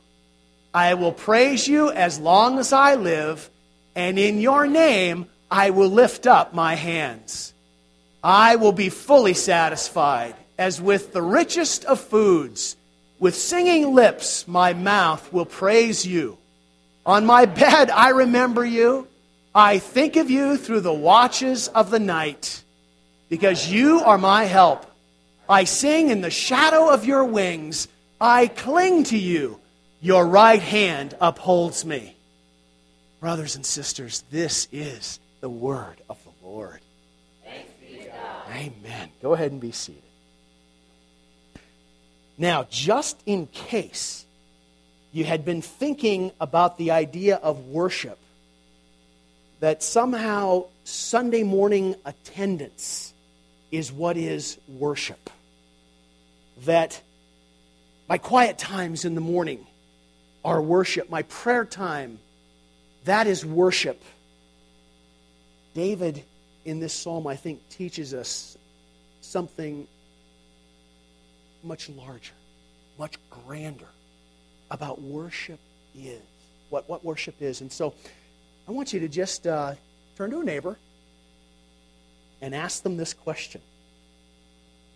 I 0.74 0.94
will 0.94 1.12
praise 1.12 1.68
you 1.68 1.92
as 1.92 2.20
long 2.20 2.58
as 2.58 2.72
I 2.72 2.96
live, 2.96 3.50
and 3.96 4.18
in 4.18 4.40
your 4.40 4.68
name 4.68 5.28
I 5.50 5.72
will 5.72 5.90
lift 5.90 6.26
up 6.26 6.54
my 6.54 6.76
hands. 6.76 7.54
I 8.24 8.56
will 8.56 8.72
be 8.72 8.90
fully 8.90 9.34
satisfied, 9.34 10.36
as 10.58 10.80
with 10.80 11.12
the 11.12 11.22
richest 11.22 11.84
of 11.86 12.00
foods. 12.00 12.78
With 13.20 13.36
singing 13.36 13.94
lips, 13.94 14.48
my 14.48 14.74
mouth 14.74 15.34
will 15.34 15.46
praise 15.46 16.06
you. 16.06 16.38
On 17.06 17.26
my 17.26 17.46
bed, 17.46 17.90
I 17.90 18.10
remember 18.10 18.64
you. 18.64 19.08
I 19.54 19.80
think 19.80 20.16
of 20.16 20.30
you 20.30 20.56
through 20.56 20.82
the 20.82 20.94
watches 20.94 21.68
of 21.68 21.92
the 21.92 22.00
night, 22.00 22.64
because 23.32 23.72
you 23.72 24.02
are 24.02 24.18
my 24.18 24.44
help. 24.44 24.86
I 25.48 25.64
sing 25.64 26.10
in 26.10 26.20
the 26.20 26.30
shadow 26.30 26.90
of 26.90 27.06
your 27.06 27.24
wings. 27.24 27.88
I 28.20 28.48
cling 28.48 29.06
to 29.06 29.18
you 29.18 29.58
your 30.02 30.28
right 30.28 30.62
hand 30.62 31.16
upholds 31.22 31.86
me. 31.86 32.14
Brothers 33.22 33.56
and 33.56 33.66
sisters, 33.66 34.26
this 34.32 34.68
is 34.74 35.22
the 35.40 35.48
word 35.48 35.96
of 36.10 36.22
the 36.26 36.46
Lord. 36.46 36.82
Amen. 38.50 39.10
Go 39.22 39.34
ahead 39.34 39.54
and 39.54 39.62
be 39.62 39.72
seated. 39.72 40.04
Now, 42.38 42.68
just 42.70 43.18
in 43.26 43.48
case 43.48 44.26
you 45.14 45.24
had 45.24 45.46
been 45.46 45.62
thinking 45.62 46.34
about 46.42 46.78
the 46.78 46.92
idea 46.92 47.38
of 47.38 47.68
worship, 47.68 48.18
that 49.62 49.84
somehow 49.84 50.66
Sunday 50.84 51.44
morning 51.44 51.96
attendance 52.04 53.11
is 53.72 53.92
what 53.92 54.18
is 54.18 54.58
worship. 54.68 55.30
That 56.66 57.02
my 58.10 58.18
quiet 58.18 58.58
times 58.58 59.06
in 59.06 59.16
the 59.16 59.22
morning 59.22 59.66
are 60.44 60.62
worship. 60.62 61.10
My 61.10 61.24
prayer 61.24 61.66
time, 61.66 62.20
that 63.06 63.28
is 63.28 63.46
worship. 63.46 64.02
David 65.74 66.24
in 66.66 66.80
this 66.80 66.94
psalm, 66.94 67.26
I 67.26 67.36
think, 67.36 67.68
teaches 67.70 68.14
us 68.14 68.58
something 69.22 69.88
much 71.64 71.90
larger, 71.90 72.34
much 72.98 73.16
grander 73.30 73.88
about 74.70 75.02
worship 75.02 75.60
is, 75.96 76.22
what, 76.70 76.90
what 76.90 77.04
worship 77.04 77.36
is. 77.42 77.62
And 77.62 77.72
so 77.72 77.94
I 78.68 78.72
want 78.72 78.94
you 78.94 79.00
to 79.00 79.08
just 79.08 79.48
uh, 79.48 79.76
turn 80.16 80.32
to 80.32 80.40
a 80.40 80.44
neighbor 80.44 80.78
and 82.42 82.56
ask 82.56 82.84
them 82.84 82.98
this 82.98 83.14
question 83.14 83.62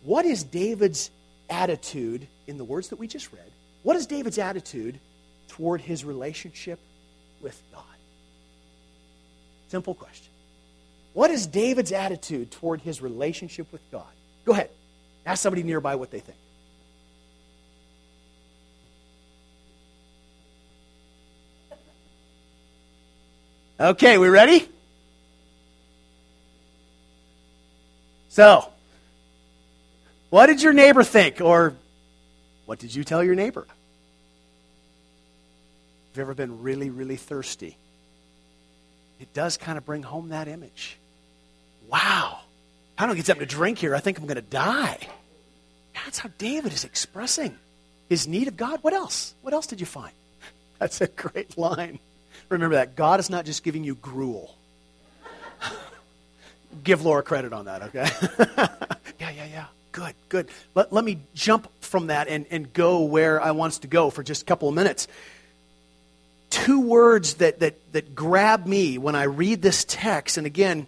What 0.04 0.26
is 0.26 0.44
David's 0.44 1.12
attitude, 1.50 2.28
in 2.48 2.58
the 2.58 2.64
words 2.64 2.90
that 2.90 3.00
we 3.00 3.08
just 3.08 3.32
read, 3.32 3.52
what 3.84 3.96
is 3.96 4.08
David's 4.08 4.38
attitude 4.38 5.00
toward 5.50 5.82
his 5.82 6.04
relationship 6.04 6.80
with 7.42 7.62
God? 7.72 7.84
Simple 9.70 9.94
question. 9.94 10.32
What 11.14 11.32
is 11.32 11.48
David's 11.48 11.92
attitude 11.92 12.52
toward 12.52 12.82
his 12.82 13.02
relationship 13.02 13.72
with 13.72 13.82
God? 13.92 14.04
Go 14.44 14.52
ahead. 14.52 14.70
Ask 15.26 15.42
somebody 15.42 15.64
nearby 15.64 15.96
what 15.96 16.12
they 16.12 16.20
think. 16.20 16.38
Okay, 23.80 24.18
we 24.18 24.30
ready? 24.30 24.70
So, 28.36 28.68
what 30.30 30.48
did 30.48 30.62
your 30.62 30.74
neighbor 30.74 31.06
think? 31.06 31.40
Or 31.40 31.74
what 32.66 32.80
did 32.80 32.94
you 32.94 33.06
tell 33.06 33.24
your 33.24 33.34
neighbor? 33.34 33.62
Have 36.10 36.18
you 36.18 36.22
ever 36.22 36.34
been 36.34 36.62
really, 36.62 36.90
really 36.90 37.16
thirsty? 37.16 37.78
It 39.22 39.34
does 39.34 39.56
kind 39.56 39.78
of 39.78 39.86
bring 39.86 40.04
home 40.04 40.30
that 40.30 40.50
image. 40.50 40.98
Wow, 41.88 42.40
I 42.98 43.06
don't 43.06 43.16
get 43.16 43.26
something 43.26 43.48
to 43.48 43.56
drink 43.56 43.78
here. 43.78 43.96
I 43.96 44.02
think 44.02 44.20
I'm 44.20 44.26
going 44.26 44.36
to 44.36 44.42
die. 44.42 45.00
That's 45.94 46.20
how 46.20 46.30
David 46.38 46.74
is 46.74 46.84
expressing 46.84 47.58
his 48.10 48.28
need 48.28 48.50
of 48.50 48.58
God. 48.58 48.80
What 48.82 48.94
else? 48.94 49.34
What 49.44 49.54
else 49.54 49.66
did 49.66 49.80
you 49.80 49.86
find? 49.86 50.12
That's 50.78 51.00
a 51.00 51.08
great 51.08 51.58
line. 51.58 52.00
Remember 52.50 52.76
that. 52.76 52.98
God 52.98 53.22
is 53.22 53.30
not 53.30 53.46
just 53.46 53.64
giving 53.64 53.86
you 53.86 53.96
gruel. 53.96 54.58
Give 56.84 57.04
Laura 57.04 57.24
credit 57.24 57.54
on 57.54 57.66
that, 57.66 57.84
okay? 57.84 58.10
yeah, 59.20 59.30
yeah, 59.30 59.46
yeah. 59.46 59.66
Good, 59.92 60.14
good. 60.30 60.50
Let, 60.74 60.92
let 60.92 61.06
me 61.06 61.20
jump 61.34 61.70
from 61.82 62.08
that 62.08 62.28
and, 62.28 62.46
and 62.52 62.72
go 62.74 63.04
where 63.04 63.42
I 63.42 63.52
want 63.52 63.74
us 63.74 63.80
to 63.80 63.88
go 63.88 64.10
for 64.10 64.24
just 64.24 64.42
a 64.42 64.46
couple 64.46 64.68
of 64.68 64.76
minutes. 64.76 65.08
Two 66.50 66.82
words 66.82 67.36
that, 67.36 67.60
that, 67.60 67.76
that 67.94 68.16
grab 68.16 68.66
me 68.66 68.98
when 68.98 69.16
I 69.16 69.24
read 69.24 69.62
this 69.62 69.86
text, 69.86 70.38
and 70.38 70.46
again, 70.46 70.88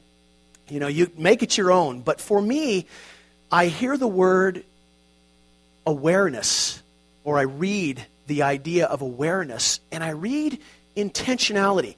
you 0.69 0.80
know, 0.80 0.88
you 0.88 1.10
make 1.17 1.43
it 1.43 1.58
your 1.58 1.71
own, 1.71 2.02
but 2.02 2.19
for 2.19 2.41
me, 2.41 2.86
I 3.52 3.67
hear 3.67 3.95
the 3.95 4.08
word 4.08 4.63
awareness, 5.86 6.82
or 7.23 7.38
I 7.38 7.43
read 7.43 8.06
the 8.28 8.43
idea 8.43 8.88
of 8.88 9.02
awareness, 9.02 9.80
and 9.91 10.04
I 10.04 10.10
read 10.10 10.60
intentionality. 10.97 11.95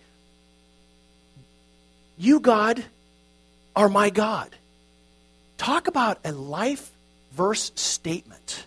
You, 2.17 2.39
God, 2.39 2.84
are 3.75 3.89
my 3.89 4.10
God. 4.10 4.49
Talk 5.58 5.88
about 5.88 6.19
a 6.23 6.32
life 6.32 6.89
verse 7.34 7.71
statement. 7.75 8.65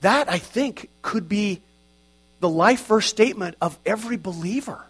That, 0.00 0.30
I 0.30 0.38
think, 0.38 0.88
could 1.02 1.28
be 1.28 1.60
the 2.40 2.48
life 2.48 2.86
verse 2.86 3.06
statement 3.06 3.56
of 3.60 3.78
every 3.84 4.16
believer. 4.16 4.84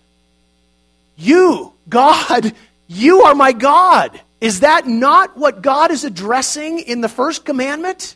You, 1.16 1.72
God, 1.88 2.52
you 2.86 3.22
are 3.22 3.34
my 3.34 3.52
God. 3.52 4.20
Is 4.40 4.60
that 4.60 4.86
not 4.86 5.36
what 5.36 5.62
God 5.62 5.90
is 5.90 6.04
addressing 6.04 6.78
in 6.78 7.00
the 7.00 7.08
first 7.08 7.44
commandment? 7.44 8.14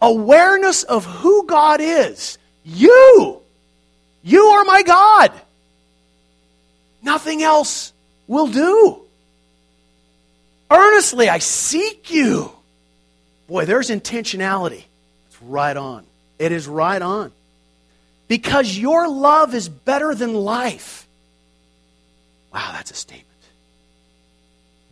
Awareness 0.00 0.82
of 0.82 1.04
who 1.04 1.46
God 1.46 1.80
is. 1.80 2.38
You, 2.64 3.40
you 4.22 4.44
are 4.44 4.64
my 4.64 4.82
God. 4.82 5.32
Nothing 7.02 7.42
else 7.42 7.92
will 8.26 8.48
do. 8.48 9.02
Earnestly, 10.72 11.28
I 11.28 11.38
seek 11.38 12.10
you. 12.10 12.50
Boy, 13.46 13.66
there's 13.66 13.90
intentionality. 13.90 14.84
It's 15.28 15.42
right 15.42 15.76
on. 15.76 16.04
It 16.38 16.50
is 16.52 16.66
right 16.66 17.02
on. 17.02 17.32
Because 18.26 18.78
your 18.78 19.08
love 19.08 19.54
is 19.54 19.68
better 19.68 20.14
than 20.14 20.32
life. 20.34 21.06
Wow, 22.54 22.70
that's 22.72 22.90
a 22.90 22.94
statement. 22.94 23.28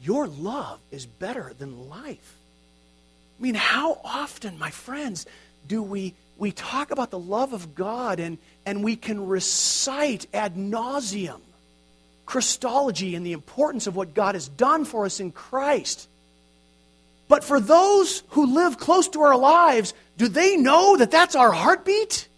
Your 0.02 0.26
love 0.26 0.78
is 0.90 1.06
better 1.06 1.52
than 1.58 1.88
life. 1.88 2.36
I 3.38 3.42
mean, 3.42 3.54
how 3.54 4.00
often, 4.04 4.58
my 4.58 4.70
friends, 4.70 5.24
do 5.66 5.82
we, 5.82 6.14
we 6.36 6.52
talk 6.52 6.90
about 6.90 7.10
the 7.10 7.18
love 7.18 7.54
of 7.54 7.74
God 7.74 8.20
and, 8.20 8.36
and 8.66 8.84
we 8.84 8.96
can 8.96 9.26
recite 9.26 10.26
ad 10.34 10.56
nauseum 10.56 11.40
Christology 12.30 13.16
and 13.16 13.26
the 13.26 13.32
importance 13.32 13.88
of 13.88 13.96
what 13.96 14.14
God 14.14 14.36
has 14.36 14.46
done 14.46 14.84
for 14.84 15.04
us 15.04 15.18
in 15.18 15.32
Christ. 15.32 16.08
But 17.26 17.42
for 17.42 17.58
those 17.58 18.22
who 18.28 18.54
live 18.54 18.78
close 18.78 19.08
to 19.08 19.22
our 19.22 19.36
lives, 19.36 19.94
do 20.16 20.28
they 20.28 20.56
know 20.56 20.96
that 20.96 21.10
that's 21.10 21.34
our 21.34 21.50
heartbeat? 21.50 22.28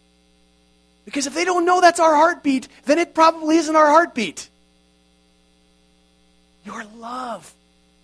Because 1.05 1.27
if 1.27 1.35
they 1.35 1.45
don't 1.45 1.67
know 1.67 1.83
that's 1.83 2.01
our 2.01 2.15
heartbeat, 2.15 2.69
then 2.87 2.99
it 2.99 3.15
probably 3.15 3.59
isn't 3.59 3.77
our 3.77 3.89
heartbeat. 3.89 4.49
Your 6.65 6.85
love, 6.97 7.53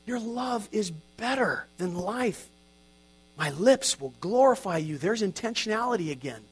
your 0.04 0.20
love 0.20 0.68
is 0.70 0.90
better 0.90 1.64
than 1.78 1.94
life. 1.94 2.48
My 3.38 3.48
lips 3.48 3.98
will 3.98 4.12
glorify 4.20 4.76
you. 4.76 4.98
There's 4.98 5.22
intentionality 5.22 6.10
again. 6.10 6.42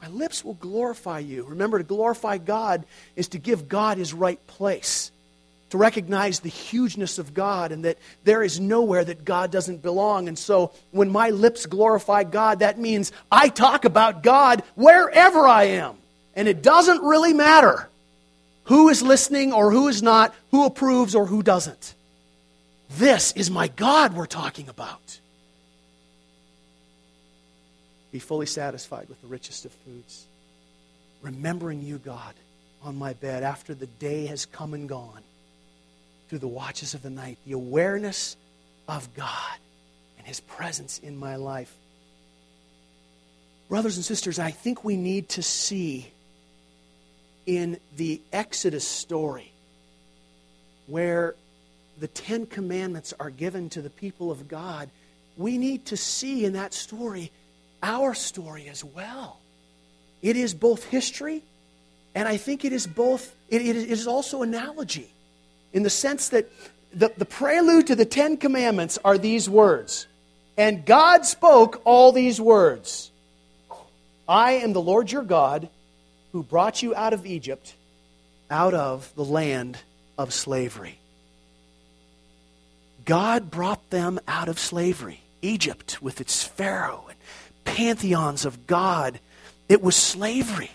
My 0.00 0.08
lips 0.08 0.44
will 0.44 0.54
glorify 0.54 1.18
you. 1.18 1.44
Remember, 1.44 1.78
to 1.78 1.84
glorify 1.84 2.38
God 2.38 2.84
is 3.16 3.28
to 3.28 3.38
give 3.38 3.68
God 3.68 3.98
his 3.98 4.14
right 4.14 4.44
place, 4.46 5.10
to 5.70 5.78
recognize 5.78 6.40
the 6.40 6.48
hugeness 6.48 7.18
of 7.18 7.34
God 7.34 7.72
and 7.72 7.84
that 7.84 7.98
there 8.24 8.42
is 8.42 8.60
nowhere 8.60 9.04
that 9.04 9.24
God 9.24 9.50
doesn't 9.50 9.82
belong. 9.82 10.28
And 10.28 10.38
so, 10.38 10.72
when 10.92 11.10
my 11.10 11.30
lips 11.30 11.66
glorify 11.66 12.24
God, 12.24 12.60
that 12.60 12.78
means 12.78 13.12
I 13.30 13.48
talk 13.48 13.84
about 13.84 14.22
God 14.22 14.62
wherever 14.76 15.48
I 15.48 15.64
am. 15.64 15.96
And 16.34 16.46
it 16.46 16.62
doesn't 16.62 17.02
really 17.02 17.32
matter 17.32 17.88
who 18.64 18.90
is 18.90 19.02
listening 19.02 19.52
or 19.52 19.72
who 19.72 19.88
is 19.88 20.02
not, 20.02 20.34
who 20.52 20.64
approves 20.64 21.14
or 21.14 21.26
who 21.26 21.42
doesn't. 21.42 21.94
This 22.90 23.32
is 23.32 23.50
my 23.50 23.68
God 23.68 24.14
we're 24.14 24.26
talking 24.26 24.68
about 24.68 25.18
be 28.10 28.18
fully 28.18 28.46
satisfied 28.46 29.08
with 29.08 29.20
the 29.20 29.28
richest 29.28 29.64
of 29.64 29.72
foods. 29.72 30.26
Remembering 31.22 31.82
you, 31.82 31.98
God, 31.98 32.34
on 32.82 32.96
my 32.96 33.12
bed 33.12 33.42
after 33.42 33.74
the 33.74 33.86
day 33.86 34.26
has 34.26 34.46
come 34.46 34.74
and 34.74 34.88
gone, 34.88 35.22
through 36.28 36.38
the 36.38 36.48
watches 36.48 36.94
of 36.94 37.02
the 37.02 37.10
night, 37.10 37.38
the 37.46 37.52
awareness 37.52 38.36
of 38.86 39.14
God 39.14 39.58
and 40.18 40.26
His 40.26 40.40
presence 40.40 40.98
in 40.98 41.16
my 41.16 41.36
life. 41.36 41.74
Brothers 43.68 43.96
and 43.96 44.04
sisters, 44.04 44.38
I 44.38 44.50
think 44.50 44.84
we 44.84 44.96
need 44.96 45.28
to 45.30 45.42
see 45.42 46.10
in 47.46 47.78
the 47.96 48.20
Exodus 48.32 48.86
story 48.86 49.52
where 50.86 51.34
the 51.98 52.08
Ten 52.08 52.46
Commandments 52.46 53.12
are 53.18 53.30
given 53.30 53.70
to 53.70 53.82
the 53.82 53.90
people 53.90 54.30
of 54.30 54.48
God, 54.48 54.90
we 55.36 55.58
need 55.58 55.86
to 55.86 55.96
see 55.96 56.44
in 56.44 56.54
that 56.54 56.72
story 56.72 57.30
our 57.82 58.14
story 58.14 58.68
as 58.68 58.84
well. 58.84 59.40
It 60.22 60.36
is 60.36 60.54
both 60.54 60.84
history, 60.84 61.42
and 62.14 62.26
I 62.26 62.36
think 62.36 62.64
it 62.64 62.72
is 62.72 62.86
both, 62.86 63.34
it, 63.48 63.62
it 63.62 63.76
is 63.76 64.06
also 64.06 64.42
analogy 64.42 65.10
in 65.72 65.82
the 65.82 65.90
sense 65.90 66.30
that 66.30 66.50
the, 66.92 67.12
the 67.16 67.24
prelude 67.24 67.88
to 67.88 67.94
the 67.94 68.04
Ten 68.04 68.36
Commandments 68.36 68.98
are 69.04 69.18
these 69.18 69.48
words. 69.48 70.06
And 70.56 70.84
God 70.84 71.24
spoke 71.24 71.82
all 71.84 72.12
these 72.12 72.40
words 72.40 73.10
I 74.28 74.52
am 74.52 74.72
the 74.72 74.80
Lord 74.80 75.10
your 75.10 75.22
God 75.22 75.68
who 76.32 76.42
brought 76.42 76.82
you 76.82 76.94
out 76.94 77.12
of 77.12 77.24
Egypt, 77.24 77.74
out 78.50 78.74
of 78.74 79.14
the 79.14 79.24
land 79.24 79.78
of 80.18 80.34
slavery. 80.34 80.98
God 83.04 83.50
brought 83.50 83.88
them 83.90 84.18
out 84.28 84.48
of 84.48 84.58
slavery. 84.58 85.22
Egypt, 85.40 86.02
with 86.02 86.20
its 86.20 86.42
Pharaoh 86.42 87.08
pantheons 87.68 88.44
of 88.44 88.66
God, 88.66 89.20
it 89.68 89.82
was 89.82 89.94
slavery 89.94 90.70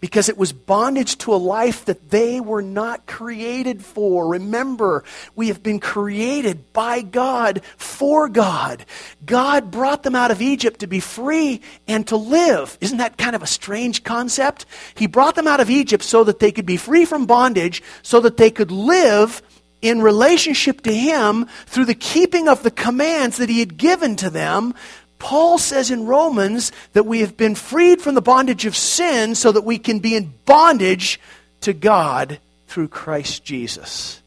because 0.00 0.28
it 0.28 0.38
was 0.38 0.52
bondage 0.52 1.18
to 1.18 1.34
a 1.34 1.36
life 1.36 1.84
that 1.86 2.10
they 2.10 2.40
were 2.40 2.62
not 2.62 3.06
created 3.06 3.84
for. 3.84 4.28
Remember, 4.28 5.04
we 5.34 5.48
have 5.48 5.62
been 5.62 5.80
created 5.80 6.72
by 6.72 7.02
God 7.02 7.62
for 7.76 8.28
God. 8.28 8.84
God 9.26 9.70
brought 9.70 10.02
them 10.02 10.14
out 10.14 10.30
of 10.30 10.40
Egypt 10.40 10.80
to 10.80 10.86
be 10.86 11.00
free 11.00 11.60
and 11.88 12.06
to 12.08 12.16
live. 12.16 12.78
Isn't 12.80 12.98
that 12.98 13.18
kind 13.18 13.34
of 13.34 13.42
a 13.42 13.46
strange 13.46 14.04
concept? 14.04 14.66
He 14.94 15.06
brought 15.06 15.34
them 15.34 15.48
out 15.48 15.60
of 15.60 15.70
Egypt 15.70 16.04
so 16.04 16.24
that 16.24 16.38
they 16.38 16.52
could 16.52 16.66
be 16.66 16.76
free 16.76 17.04
from 17.04 17.26
bondage, 17.26 17.82
so 18.02 18.20
that 18.20 18.36
they 18.36 18.50
could 18.50 18.70
live 18.70 19.42
in 19.80 20.02
relationship 20.02 20.82
to 20.82 20.94
Him 20.94 21.46
through 21.66 21.86
the 21.86 21.94
keeping 21.94 22.48
of 22.48 22.62
the 22.62 22.70
commands 22.70 23.38
that 23.38 23.48
He 23.48 23.60
had 23.60 23.76
given 23.76 24.16
to 24.16 24.30
them 24.30 24.74
Paul 25.18 25.58
says 25.58 25.90
in 25.90 26.06
Romans 26.06 26.72
that 26.92 27.06
we 27.06 27.20
have 27.20 27.36
been 27.36 27.54
freed 27.54 28.00
from 28.00 28.14
the 28.14 28.22
bondage 28.22 28.66
of 28.66 28.76
sin 28.76 29.34
so 29.34 29.52
that 29.52 29.64
we 29.64 29.78
can 29.78 29.98
be 29.98 30.14
in 30.14 30.32
bondage 30.46 31.20
to 31.62 31.72
God 31.72 32.38
through 32.68 32.88
Christ 32.88 33.44
Jesus. 33.44 34.22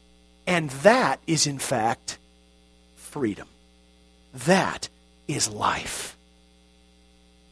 And 0.46 0.70
that 0.70 1.20
is, 1.26 1.46
in 1.46 1.58
fact, 1.58 2.18
freedom. 2.96 3.48
That 4.34 4.88
is 5.28 5.48
life. 5.48 6.16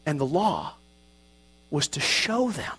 And 0.05 0.19
the 0.19 0.25
law 0.25 0.73
was 1.69 1.87
to 1.89 1.99
show 1.99 2.51
them 2.51 2.73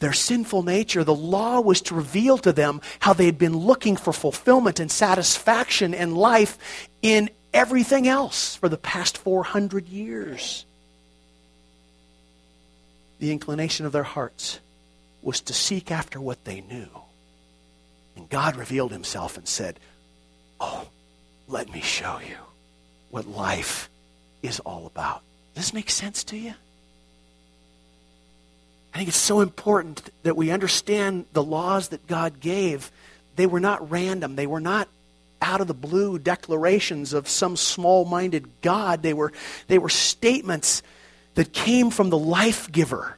their 0.00 0.12
sinful 0.12 0.62
nature. 0.62 1.04
The 1.04 1.14
law 1.14 1.60
was 1.60 1.80
to 1.82 1.94
reveal 1.94 2.38
to 2.38 2.52
them 2.52 2.80
how 3.00 3.12
they 3.12 3.26
had 3.26 3.38
been 3.38 3.56
looking 3.56 3.96
for 3.96 4.12
fulfillment 4.12 4.80
and 4.80 4.90
satisfaction 4.90 5.94
and 5.94 6.16
life 6.16 6.58
in 7.02 7.30
everything 7.52 8.06
else 8.06 8.54
for 8.56 8.68
the 8.68 8.76
past 8.76 9.18
400 9.18 9.88
years. 9.88 10.64
The 13.18 13.32
inclination 13.32 13.86
of 13.86 13.92
their 13.92 14.02
hearts 14.04 14.60
was 15.22 15.40
to 15.42 15.52
seek 15.52 15.90
after 15.90 16.20
what 16.20 16.44
they 16.44 16.60
knew. 16.60 16.88
And 18.16 18.28
God 18.28 18.56
revealed 18.56 18.92
himself 18.92 19.36
and 19.36 19.46
said, 19.46 19.78
Oh, 20.60 20.88
let 21.46 21.72
me 21.72 21.80
show 21.80 22.20
you 22.20 22.36
what 23.10 23.26
life 23.26 23.88
is 24.42 24.60
all 24.60 24.86
about. 24.86 25.22
Does 25.54 25.66
this 25.66 25.74
make 25.74 25.90
sense 25.90 26.24
to 26.24 26.36
you? 26.36 26.54
I 28.92 28.98
think 28.98 29.08
it's 29.08 29.16
so 29.16 29.40
important 29.40 30.10
that 30.22 30.36
we 30.36 30.50
understand 30.50 31.26
the 31.32 31.42
laws 31.42 31.88
that 31.88 32.06
God 32.06 32.40
gave. 32.40 32.90
They 33.36 33.46
were 33.46 33.60
not 33.60 33.90
random, 33.90 34.36
they 34.36 34.46
were 34.46 34.60
not 34.60 34.88
out 35.40 35.60
of 35.60 35.66
the 35.66 35.74
blue 35.74 36.18
declarations 36.18 37.12
of 37.12 37.28
some 37.28 37.56
small 37.56 38.04
minded 38.04 38.48
God. 38.62 39.02
They 39.02 39.14
were, 39.14 39.32
they 39.66 39.78
were 39.78 39.88
statements 39.88 40.82
that 41.34 41.52
came 41.52 41.90
from 41.90 42.10
the 42.10 42.18
life 42.18 42.70
giver 42.70 43.16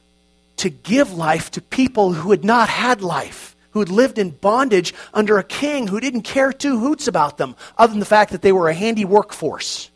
to 0.57 0.69
give 0.69 1.13
life 1.13 1.51
to 1.51 1.61
people 1.61 2.13
who 2.13 2.31
had 2.31 2.45
not 2.45 2.69
had 2.69 3.01
life, 3.01 3.55
who 3.71 3.79
had 3.79 3.89
lived 3.89 4.19
in 4.19 4.29
bondage 4.29 4.93
under 5.13 5.39
a 5.39 5.43
king 5.43 5.87
who 5.87 5.99
didn't 5.99 6.21
care 6.21 6.53
two 6.53 6.79
hoots 6.79 7.07
about 7.07 7.37
them, 7.37 7.55
other 7.77 7.91
than 7.91 7.99
the 7.99 8.05
fact 8.05 8.31
that 8.31 8.41
they 8.41 8.51
were 8.51 8.69
a 8.69 8.73
handy 8.73 9.05
workforce. 9.05 9.89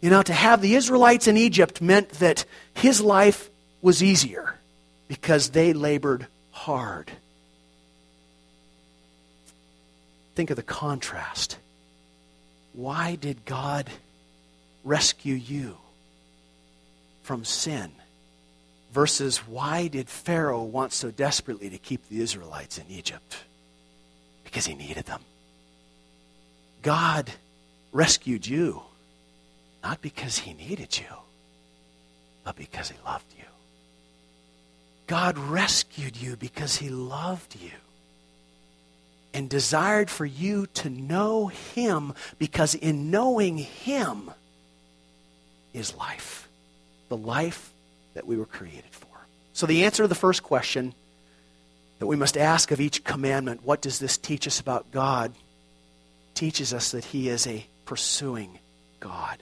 You 0.00 0.10
know, 0.10 0.22
to 0.22 0.32
have 0.32 0.62
the 0.62 0.74
Israelites 0.74 1.28
in 1.28 1.36
Egypt 1.36 1.80
meant 1.80 2.08
that 2.14 2.44
his 2.74 3.00
life 3.00 3.50
was 3.82 4.02
easier 4.02 4.54
because 5.08 5.50
they 5.50 5.72
labored 5.72 6.26
hard. 6.50 7.10
Think 10.34 10.50
of 10.50 10.56
the 10.56 10.62
contrast. 10.62 11.58
Why 12.72 13.16
did 13.16 13.44
God 13.44 13.90
rescue 14.84 15.34
you 15.34 15.76
from 17.22 17.44
sin? 17.44 17.92
Versus 18.92 19.38
why 19.46 19.88
did 19.88 20.08
Pharaoh 20.08 20.62
want 20.62 20.92
so 20.92 21.10
desperately 21.10 21.70
to 21.70 21.78
keep 21.78 22.08
the 22.08 22.20
Israelites 22.20 22.78
in 22.78 22.84
Egypt? 22.88 23.44
Because 24.44 24.66
he 24.66 24.74
needed 24.74 25.06
them. 25.06 25.20
God 26.82 27.30
rescued 27.92 28.46
you 28.46 28.82
not 29.82 30.02
because 30.02 30.38
he 30.38 30.52
needed 30.52 30.98
you, 30.98 31.06
but 32.44 32.56
because 32.56 32.90
he 32.90 32.96
loved 33.04 33.32
you. 33.36 33.44
God 35.06 35.38
rescued 35.38 36.16
you 36.16 36.36
because 36.36 36.76
he 36.76 36.88
loved 36.88 37.56
you 37.60 37.72
and 39.32 39.48
desired 39.48 40.10
for 40.10 40.24
you 40.26 40.66
to 40.74 40.90
know 40.90 41.48
Him 41.48 42.14
because 42.38 42.74
in 42.74 43.10
knowing 43.10 43.58
Him 43.58 44.30
is 45.72 45.94
life. 45.96 46.48
The 47.08 47.16
life 47.16 47.72
that 48.14 48.26
we 48.26 48.36
were 48.36 48.46
created 48.46 48.90
for. 48.90 49.06
So, 49.52 49.66
the 49.66 49.84
answer 49.84 50.04
to 50.04 50.08
the 50.08 50.14
first 50.14 50.42
question 50.42 50.94
that 51.98 52.06
we 52.06 52.16
must 52.16 52.36
ask 52.36 52.70
of 52.70 52.80
each 52.80 53.04
commandment 53.04 53.64
what 53.64 53.82
does 53.82 53.98
this 53.98 54.16
teach 54.16 54.46
us 54.46 54.60
about 54.60 54.90
God? 54.90 55.32
teaches 56.40 56.72
us 56.72 56.92
that 56.92 57.04
He 57.04 57.28
is 57.28 57.46
a 57.46 57.66
pursuing 57.84 58.58
God. 58.98 59.36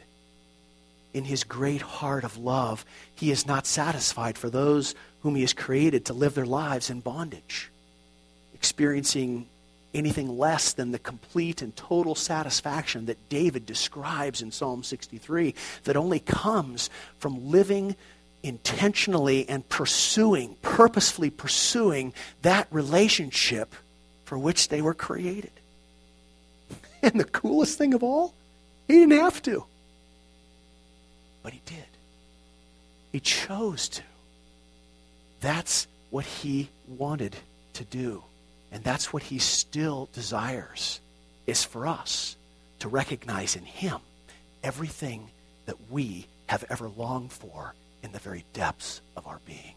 In 1.14 1.24
His 1.24 1.44
great 1.44 1.80
heart 1.80 2.24
of 2.24 2.36
love, 2.36 2.84
He 3.14 3.30
is 3.30 3.46
not 3.46 3.66
satisfied 3.66 4.36
for 4.36 4.50
those 4.50 4.96
whom 5.20 5.36
He 5.36 5.42
has 5.42 5.52
created 5.52 6.06
to 6.06 6.12
live 6.12 6.34
their 6.34 6.46
lives 6.46 6.90
in 6.90 6.98
bondage, 6.98 7.70
experiencing 8.52 9.46
anything 9.94 10.38
less 10.38 10.72
than 10.72 10.92
the 10.92 10.98
complete 10.98 11.62
and 11.62 11.74
total 11.74 12.14
satisfaction 12.14 13.06
that 13.06 13.28
David 13.28 13.66
describes 13.66 14.42
in 14.42 14.52
Psalm 14.52 14.82
63 14.82 15.54
that 15.84 15.96
only 15.96 16.20
comes 16.20 16.90
from 17.18 17.50
living 17.50 17.96
intentionally 18.42 19.48
and 19.48 19.68
pursuing, 19.68 20.56
purposefully 20.62 21.30
pursuing 21.30 22.12
that 22.42 22.68
relationship 22.70 23.74
for 24.24 24.38
which 24.38 24.68
they 24.68 24.82
were 24.82 24.94
created. 24.94 25.50
And 27.00 27.20
the 27.20 27.24
coolest 27.24 27.78
thing 27.78 27.94
of 27.94 28.02
all, 28.02 28.34
he 28.88 28.94
didn't 28.94 29.20
have 29.20 29.40
to. 29.42 29.64
But 31.44 31.52
he 31.52 31.60
did. 31.64 31.86
He 33.12 33.20
chose 33.20 33.88
to. 33.90 34.02
That's 35.40 35.86
what 36.10 36.24
he 36.24 36.70
wanted 36.88 37.36
to 37.74 37.84
do. 37.84 38.24
And 38.70 38.84
that's 38.84 39.12
what 39.12 39.22
he 39.22 39.38
still 39.38 40.08
desires 40.12 41.00
is 41.46 41.64
for 41.64 41.86
us 41.86 42.36
to 42.80 42.88
recognize 42.88 43.56
in 43.56 43.64
him 43.64 43.98
everything 44.62 45.30
that 45.66 45.90
we 45.90 46.26
have 46.46 46.64
ever 46.68 46.88
longed 46.88 47.32
for 47.32 47.74
in 48.02 48.12
the 48.12 48.18
very 48.18 48.44
depths 48.52 49.00
of 49.16 49.26
our 49.26 49.40
being. 49.46 49.74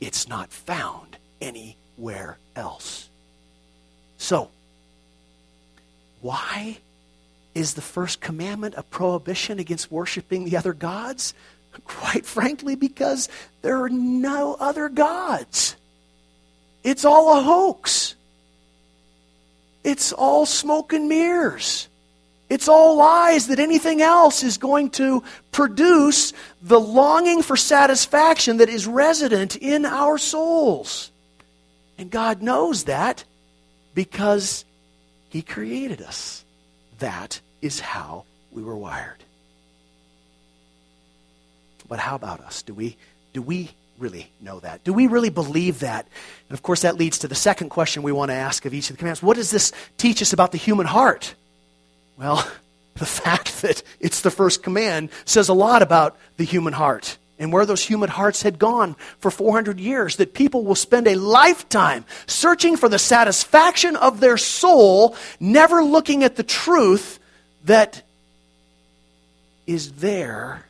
It's 0.00 0.28
not 0.28 0.50
found 0.50 1.16
anywhere 1.40 2.38
else. 2.56 3.08
So, 4.18 4.50
why 6.20 6.78
is 7.54 7.74
the 7.74 7.82
first 7.82 8.20
commandment 8.20 8.74
a 8.76 8.82
prohibition 8.82 9.58
against 9.58 9.90
worshiping 9.90 10.44
the 10.44 10.56
other 10.56 10.72
gods? 10.72 11.34
Quite 11.84 12.26
frankly, 12.26 12.76
because 12.76 13.28
there 13.62 13.82
are 13.82 13.88
no 13.88 14.56
other 14.60 14.88
gods. 14.88 15.76
It's 16.82 17.04
all 17.04 17.38
a 17.38 17.42
hoax. 17.42 18.14
It's 19.84 20.12
all 20.12 20.46
smoke 20.46 20.92
and 20.92 21.08
mirrors. 21.08 21.88
It's 22.48 22.68
all 22.68 22.96
lies 22.96 23.46
that 23.46 23.58
anything 23.58 24.02
else 24.02 24.42
is 24.42 24.58
going 24.58 24.90
to 24.90 25.22
produce 25.52 26.32
the 26.60 26.78
longing 26.78 27.42
for 27.42 27.56
satisfaction 27.56 28.58
that 28.58 28.68
is 28.68 28.86
resident 28.86 29.56
in 29.56 29.86
our 29.86 30.18
souls. 30.18 31.10
And 31.96 32.10
God 32.10 32.42
knows 32.42 32.84
that 32.84 33.24
because 33.94 34.64
He 35.30 35.42
created 35.42 36.02
us. 36.02 36.44
That 36.98 37.40
is 37.62 37.80
how 37.80 38.24
we 38.52 38.62
were 38.62 38.76
wired. 38.76 39.24
But 41.88 41.98
how 41.98 42.16
about 42.16 42.40
us? 42.40 42.62
Do 42.62 42.74
we, 42.74 42.96
do 43.32 43.40
we 43.40 43.70
really 44.02 44.30
know 44.40 44.58
that? 44.60 44.82
Do 44.82 44.92
we 44.92 45.06
really 45.06 45.30
believe 45.30 45.78
that? 45.80 46.06
And 46.48 46.54
of 46.54 46.62
course, 46.62 46.82
that 46.82 46.96
leads 46.96 47.20
to 47.20 47.28
the 47.28 47.36
second 47.36 47.68
question 47.68 48.02
we 48.02 48.12
want 48.12 48.30
to 48.30 48.34
ask 48.34 48.66
of 48.66 48.74
each 48.74 48.90
of 48.90 48.96
the 48.96 48.98
commands. 48.98 49.22
What 49.22 49.36
does 49.36 49.50
this 49.50 49.72
teach 49.96 50.20
us 50.20 50.32
about 50.32 50.50
the 50.50 50.58
human 50.58 50.86
heart? 50.86 51.34
Well, 52.18 52.46
the 52.94 53.06
fact 53.06 53.62
that 53.62 53.82
it's 54.00 54.20
the 54.20 54.30
first 54.30 54.62
command 54.62 55.10
says 55.24 55.48
a 55.48 55.54
lot 55.54 55.82
about 55.82 56.18
the 56.36 56.44
human 56.44 56.72
heart 56.72 57.16
and 57.38 57.52
where 57.52 57.64
those 57.64 57.82
human 57.82 58.10
hearts 58.10 58.42
had 58.42 58.58
gone 58.58 58.96
for 59.20 59.30
400 59.30 59.78
years. 59.78 60.16
That 60.16 60.34
people 60.34 60.64
will 60.64 60.74
spend 60.74 61.06
a 61.06 61.14
lifetime 61.14 62.04
searching 62.26 62.76
for 62.76 62.88
the 62.88 62.98
satisfaction 62.98 63.94
of 63.96 64.18
their 64.18 64.36
soul, 64.36 65.16
never 65.38 65.82
looking 65.82 66.24
at 66.24 66.36
the 66.36 66.42
truth 66.42 67.20
that 67.64 68.02
is 69.66 69.92
there 69.92 70.66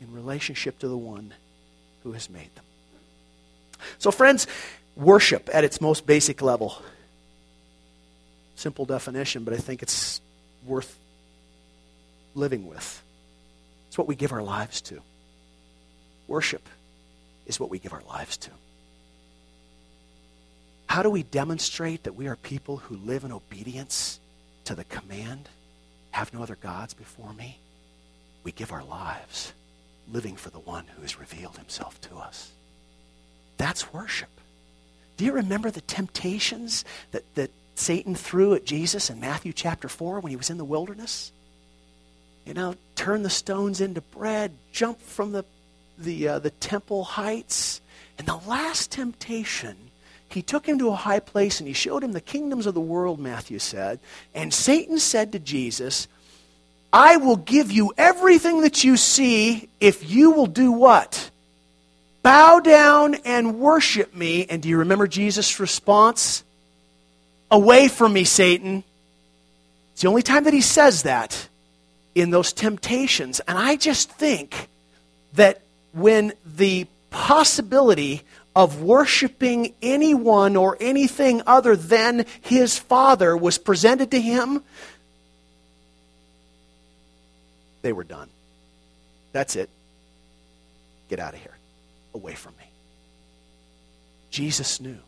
in 0.00 0.12
relationship 0.12 0.78
to 0.78 0.88
the 0.88 0.96
one 0.96 1.34
who 2.02 2.12
has 2.12 2.30
made 2.30 2.54
them. 2.54 2.64
So, 3.98 4.10
friends, 4.10 4.46
worship 4.96 5.48
at 5.52 5.64
its 5.64 5.80
most 5.80 6.06
basic 6.06 6.42
level 6.42 6.82
simple 8.60 8.84
definition, 8.84 9.42
but 9.44 9.54
I 9.54 9.56
think 9.56 9.82
it's 9.82 10.20
worth 10.66 10.98
living 12.34 12.68
with. 12.68 13.02
It's 13.88 13.98
what 13.98 14.06
we 14.06 14.14
give 14.14 14.32
our 14.32 14.42
lives 14.42 14.82
to. 14.82 15.00
Worship 16.28 16.68
is 17.46 17.58
what 17.58 17.70
we 17.70 17.78
give 17.78 17.92
our 17.92 18.02
lives 18.08 18.36
to. 18.36 18.50
How 20.86 21.02
do 21.02 21.10
we 21.10 21.22
demonstrate 21.22 22.04
that 22.04 22.14
we 22.14 22.28
are 22.28 22.36
people 22.36 22.76
who 22.76 22.96
live 22.96 23.24
in 23.24 23.32
obedience 23.32 24.20
to 24.64 24.74
the 24.74 24.84
command, 24.84 25.48
have 26.10 26.34
no 26.34 26.42
other 26.42 26.56
gods 26.56 26.94
before 26.94 27.32
me? 27.32 27.58
We 28.44 28.52
give 28.52 28.72
our 28.72 28.84
lives 28.84 29.52
living 30.12 30.36
for 30.36 30.50
the 30.50 30.58
one 30.58 30.84
who 30.94 31.02
has 31.02 31.18
revealed 31.18 31.56
himself 31.56 32.00
to 32.02 32.16
us. 32.16 32.50
That's 33.56 33.92
worship. 33.92 34.30
Do 35.16 35.24
you 35.24 35.32
remember 35.32 35.70
the 35.70 35.82
temptations 35.82 36.84
that, 37.10 37.34
that 37.34 37.50
Satan 37.74 38.14
threw 38.14 38.54
at 38.54 38.64
Jesus 38.64 39.10
in 39.10 39.20
Matthew 39.20 39.52
chapter 39.52 39.88
4 39.88 40.20
when 40.20 40.30
he 40.30 40.36
was 40.36 40.50
in 40.50 40.58
the 40.58 40.64
wilderness? 40.64 41.32
You 42.46 42.54
know, 42.54 42.74
turn 42.96 43.22
the 43.22 43.30
stones 43.30 43.80
into 43.80 44.00
bread, 44.00 44.52
jump 44.72 45.00
from 45.00 45.32
the, 45.32 45.44
the, 45.98 46.28
uh, 46.28 46.38
the 46.38 46.50
temple 46.50 47.04
heights. 47.04 47.80
And 48.18 48.26
the 48.26 48.40
last 48.46 48.90
temptation, 48.90 49.76
he 50.28 50.42
took 50.42 50.66
him 50.66 50.78
to 50.78 50.88
a 50.88 50.94
high 50.96 51.20
place 51.20 51.60
and 51.60 51.68
he 51.68 51.74
showed 51.74 52.02
him 52.02 52.12
the 52.12 52.20
kingdoms 52.20 52.66
of 52.66 52.74
the 52.74 52.80
world, 52.80 53.18
Matthew 53.18 53.58
said. 53.58 54.00
And 54.34 54.54
Satan 54.54 54.98
said 54.98 55.32
to 55.32 55.38
Jesus, 55.38 56.08
I 56.92 57.18
will 57.18 57.36
give 57.36 57.70
you 57.70 57.92
everything 57.96 58.62
that 58.62 58.82
you 58.82 58.96
see 58.96 59.68
if 59.78 60.10
you 60.10 60.32
will 60.32 60.46
do 60.46 60.72
what? 60.72 61.30
Bow 62.22 62.60
down 62.60 63.14
and 63.24 63.58
worship 63.58 64.14
me. 64.14 64.46
And 64.46 64.62
do 64.62 64.68
you 64.68 64.78
remember 64.78 65.06
Jesus' 65.06 65.60
response? 65.60 66.44
Away 67.50 67.88
from 67.88 68.12
me, 68.12 68.24
Satan. 68.24 68.84
It's 69.92 70.02
the 70.02 70.08
only 70.08 70.22
time 70.22 70.44
that 70.44 70.54
he 70.54 70.60
says 70.60 71.04
that 71.04 71.48
in 72.14 72.30
those 72.30 72.52
temptations. 72.52 73.40
And 73.40 73.56
I 73.56 73.76
just 73.76 74.10
think 74.10 74.68
that 75.34 75.62
when 75.92 76.32
the 76.44 76.86
possibility 77.10 78.22
of 78.54 78.82
worshiping 78.82 79.74
anyone 79.80 80.56
or 80.56 80.76
anything 80.80 81.42
other 81.46 81.76
than 81.76 82.26
his 82.40 82.78
father 82.78 83.36
was 83.36 83.58
presented 83.58 84.10
to 84.10 84.20
him, 84.20 84.62
they 87.82 87.92
were 87.92 88.04
done. 88.04 88.28
That's 89.32 89.56
it. 89.56 89.70
Get 91.08 91.18
out 91.18 91.34
of 91.34 91.40
here. 91.40 91.56
Away 92.14 92.34
from 92.34 92.54
me. 92.58 92.64
Jesus 94.30 94.80
knew 94.80 94.98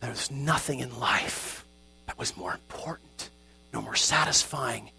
there 0.00 0.10
was 0.10 0.30
nothing 0.30 0.80
in 0.80 0.98
life 0.98 1.64
that 2.06 2.18
was 2.18 2.36
more 2.36 2.52
important, 2.52 3.30
no 3.72 3.80
more 3.82 3.94
satisfying, 3.94 4.90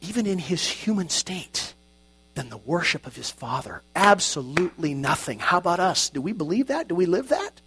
even 0.00 0.26
in 0.26 0.38
his 0.38 0.66
human 0.68 1.08
state, 1.08 1.74
than 2.34 2.50
the 2.50 2.56
worship 2.58 3.06
of 3.06 3.16
his 3.16 3.30
Father. 3.30 3.82
Absolutely 3.94 4.92
nothing. 4.92 5.38
How 5.38 5.58
about 5.58 5.80
us? 5.80 6.10
Do 6.10 6.20
we 6.20 6.32
believe 6.32 6.66
that? 6.66 6.88
Do 6.88 6.94
we 6.94 7.06
live 7.06 7.28
that? 7.28 7.60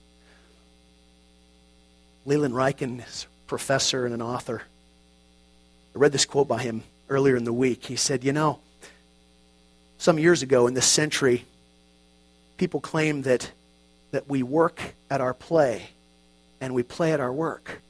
Leland 2.26 2.54
Ryken 2.54 3.06
is 3.08 3.26
a 3.26 3.48
professor 3.48 4.06
and 4.06 4.14
an 4.14 4.22
author. 4.22 4.62
I 5.96 6.00
read 6.00 6.12
this 6.12 6.26
quote 6.26 6.48
by 6.48 6.62
him 6.62 6.84
earlier 7.10 7.36
in 7.36 7.44
the 7.44 7.54
week. 7.54 7.86
He 7.86 7.96
said, 7.96 8.24
You 8.24 8.34
know, 8.34 8.60
some 9.98 10.20
years 10.20 10.42
ago 10.42 10.68
in 10.68 10.74
this 10.74 10.86
century, 10.86 11.46
people 12.58 12.80
claimed 12.80 13.26
that, 13.26 13.52
that 14.12 14.30
we 14.30 14.44
work 14.44 14.82
at 15.10 15.22
our 15.22 15.34
play 15.34 15.90
and 16.62 16.74
we 16.74 16.84
play 16.84 17.14
at 17.14 17.20
our 17.20 17.34
work. 17.34 17.82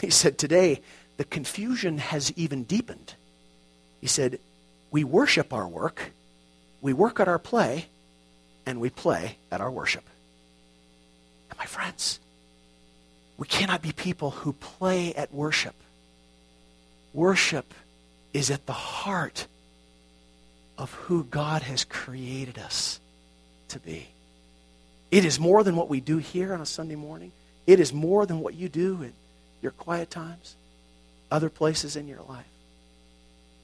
He 0.00 0.10
said, 0.10 0.38
Today, 0.38 0.82
the 1.16 1.24
confusion 1.24 1.98
has 1.98 2.32
even 2.36 2.64
deepened. 2.64 3.14
He 4.00 4.06
said, 4.06 4.38
We 4.90 5.04
worship 5.04 5.52
our 5.52 5.66
work, 5.66 6.12
we 6.80 6.92
work 6.92 7.20
at 7.20 7.28
our 7.28 7.38
play, 7.38 7.86
and 8.66 8.80
we 8.80 8.90
play 8.90 9.38
at 9.50 9.60
our 9.60 9.70
worship. 9.70 10.04
And 11.50 11.58
my 11.58 11.66
friends, 11.66 12.18
we 13.36 13.46
cannot 13.46 13.82
be 13.82 13.92
people 13.92 14.30
who 14.30 14.52
play 14.52 15.14
at 15.14 15.32
worship. 15.32 15.74
Worship 17.12 17.72
is 18.34 18.50
at 18.50 18.66
the 18.66 18.72
heart 18.72 19.46
of 20.76 20.92
who 20.92 21.24
God 21.24 21.62
has 21.62 21.84
created 21.84 22.58
us 22.58 23.00
to 23.68 23.78
be. 23.78 24.08
It 25.10 25.24
is 25.24 25.38
more 25.38 25.62
than 25.62 25.76
what 25.76 25.88
we 25.88 26.00
do 26.00 26.18
here 26.18 26.52
on 26.52 26.60
a 26.60 26.66
Sunday 26.66 26.96
morning. 26.96 27.30
It 27.66 27.80
is 27.80 27.92
more 27.92 28.26
than 28.26 28.40
what 28.40 28.54
you 28.54 28.68
do 28.68 29.02
in 29.02 29.12
your 29.62 29.72
quiet 29.72 30.10
times, 30.10 30.56
other 31.30 31.48
places 31.48 31.96
in 31.96 32.08
your 32.08 32.20
life. 32.28 32.44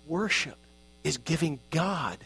Worship 0.07 0.57
is 1.03 1.19
giving 1.19 1.59
God 1.71 2.17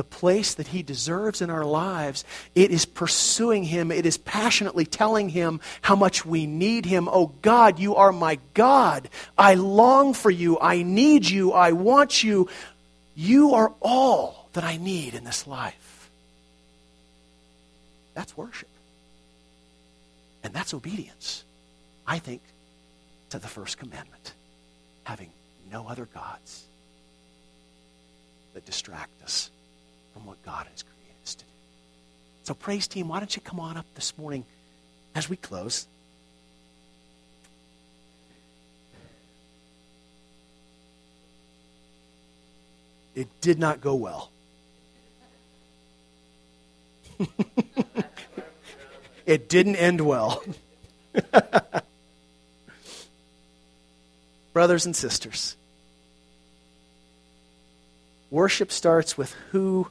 the 0.00 0.04
place 0.04 0.54
that 0.54 0.68
he 0.68 0.82
deserves 0.82 1.42
in 1.42 1.50
our 1.50 1.62
lives. 1.62 2.24
It 2.54 2.70
is 2.70 2.86
pursuing 2.86 3.64
him. 3.64 3.92
It 3.92 4.06
is 4.06 4.16
passionately 4.16 4.86
telling 4.86 5.28
him 5.28 5.60
how 5.82 5.94
much 5.94 6.24
we 6.24 6.46
need 6.46 6.86
him. 6.86 7.06
Oh 7.06 7.34
God, 7.42 7.78
you 7.78 7.96
are 7.96 8.10
my 8.10 8.38
God. 8.54 9.10
I 9.36 9.56
long 9.56 10.14
for 10.14 10.30
you. 10.30 10.58
I 10.58 10.82
need 10.82 11.28
you. 11.28 11.52
I 11.52 11.72
want 11.72 12.24
you. 12.24 12.48
You 13.14 13.52
are 13.52 13.74
all 13.82 14.48
that 14.54 14.64
I 14.64 14.78
need 14.78 15.12
in 15.12 15.22
this 15.22 15.46
life. 15.46 16.10
That's 18.14 18.34
worship. 18.34 18.70
And 20.42 20.54
that's 20.54 20.72
obedience, 20.72 21.44
I 22.06 22.20
think, 22.20 22.40
to 23.28 23.38
the 23.38 23.48
first 23.48 23.76
commandment 23.76 24.32
having 25.04 25.28
no 25.70 25.86
other 25.86 26.06
gods 26.06 26.64
that 28.54 28.64
distract 28.64 29.22
us 29.22 29.50
from 30.12 30.26
what 30.26 30.42
God 30.44 30.66
has 30.70 30.82
created 30.82 31.22
us 31.24 31.34
to 31.36 31.44
do. 31.44 31.50
So, 32.44 32.54
praise 32.54 32.86
team, 32.86 33.08
why 33.08 33.18
don't 33.18 33.34
you 33.34 33.42
come 33.42 33.60
on 33.60 33.76
up 33.76 33.86
this 33.94 34.16
morning 34.18 34.44
as 35.14 35.28
we 35.28 35.36
close? 35.36 35.86
It 43.14 43.28
did 43.40 43.58
not 43.58 43.80
go 43.80 43.94
well. 43.96 44.30
it 49.26 49.48
didn't 49.48 49.76
end 49.76 50.00
well. 50.00 50.42
Brothers 54.52 54.86
and 54.86 54.96
sisters, 54.96 55.56
worship 58.30 58.72
starts 58.72 59.18
with 59.18 59.32
who 59.50 59.88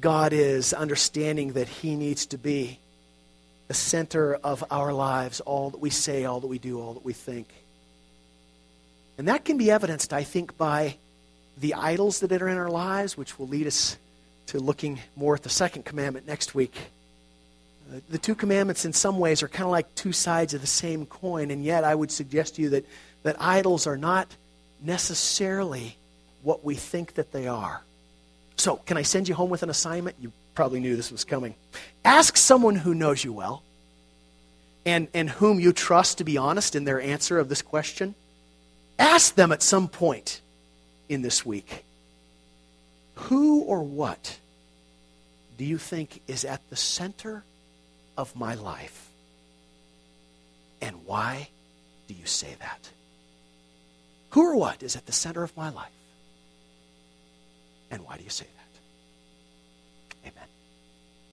God 0.00 0.32
is, 0.32 0.72
understanding 0.72 1.52
that 1.52 1.68
He 1.68 1.96
needs 1.96 2.26
to 2.26 2.38
be 2.38 2.78
the 3.68 3.74
center 3.74 4.34
of 4.34 4.64
our 4.70 4.92
lives, 4.92 5.40
all 5.40 5.70
that 5.70 5.80
we 5.80 5.90
say, 5.90 6.24
all 6.24 6.40
that 6.40 6.46
we 6.46 6.58
do, 6.58 6.80
all 6.80 6.94
that 6.94 7.04
we 7.04 7.12
think. 7.12 7.48
And 9.18 9.28
that 9.28 9.44
can 9.44 9.58
be 9.58 9.70
evidenced, 9.70 10.12
I 10.12 10.24
think, 10.24 10.56
by 10.56 10.96
the 11.58 11.74
idols 11.74 12.20
that 12.20 12.32
are 12.32 12.48
in 12.48 12.58
our 12.58 12.70
lives, 12.70 13.16
which 13.16 13.38
will 13.38 13.48
lead 13.48 13.66
us 13.66 13.96
to 14.46 14.58
looking 14.58 14.98
more 15.16 15.34
at 15.34 15.42
the 15.42 15.48
second 15.48 15.84
commandment 15.84 16.26
next 16.26 16.54
week. 16.54 16.74
Uh, 17.92 18.00
the 18.08 18.18
two 18.18 18.34
commandments, 18.34 18.84
in 18.84 18.92
some 18.92 19.18
ways, 19.18 19.42
are 19.42 19.48
kind 19.48 19.64
of 19.64 19.70
like 19.70 19.94
two 19.94 20.12
sides 20.12 20.54
of 20.54 20.60
the 20.60 20.66
same 20.66 21.06
coin, 21.06 21.50
and 21.50 21.64
yet 21.64 21.84
I 21.84 21.94
would 21.94 22.10
suggest 22.10 22.56
to 22.56 22.62
you 22.62 22.70
that, 22.70 22.86
that 23.22 23.36
idols 23.40 23.86
are 23.86 23.96
not 23.96 24.34
necessarily 24.82 25.96
what 26.42 26.64
we 26.64 26.74
think 26.74 27.14
that 27.14 27.32
they 27.32 27.46
are. 27.46 27.82
So, 28.56 28.76
can 28.76 28.96
I 28.96 29.02
send 29.02 29.28
you 29.28 29.34
home 29.34 29.50
with 29.50 29.62
an 29.62 29.70
assignment? 29.70 30.16
You 30.20 30.32
probably 30.54 30.80
knew 30.80 30.96
this 30.96 31.10
was 31.10 31.24
coming. 31.24 31.54
Ask 32.04 32.36
someone 32.36 32.76
who 32.76 32.94
knows 32.94 33.24
you 33.24 33.32
well 33.32 33.62
and, 34.84 35.08
and 35.14 35.28
whom 35.30 35.60
you 35.60 35.72
trust 35.72 36.18
to 36.18 36.24
be 36.24 36.36
honest 36.36 36.76
in 36.76 36.84
their 36.84 37.00
answer 37.00 37.38
of 37.38 37.48
this 37.48 37.62
question. 37.62 38.14
Ask 38.98 39.34
them 39.34 39.52
at 39.52 39.62
some 39.62 39.88
point 39.88 40.40
in 41.08 41.22
this 41.22 41.44
week 41.44 41.84
who 43.14 43.60
or 43.60 43.82
what 43.82 44.38
do 45.58 45.64
you 45.64 45.78
think 45.78 46.22
is 46.26 46.44
at 46.44 46.68
the 46.70 46.76
center 46.76 47.44
of 48.16 48.34
my 48.34 48.54
life? 48.54 49.08
And 50.80 51.04
why 51.04 51.48
do 52.08 52.14
you 52.14 52.26
say 52.26 52.54
that? 52.58 52.90
Who 54.30 54.42
or 54.42 54.56
what 54.56 54.82
is 54.82 54.96
at 54.96 55.06
the 55.06 55.12
center 55.12 55.42
of 55.42 55.56
my 55.56 55.68
life? 55.68 55.92
And 57.92 58.02
why 58.06 58.16
do 58.16 58.24
you 58.24 58.30
say 58.30 58.46
that? 58.56 58.61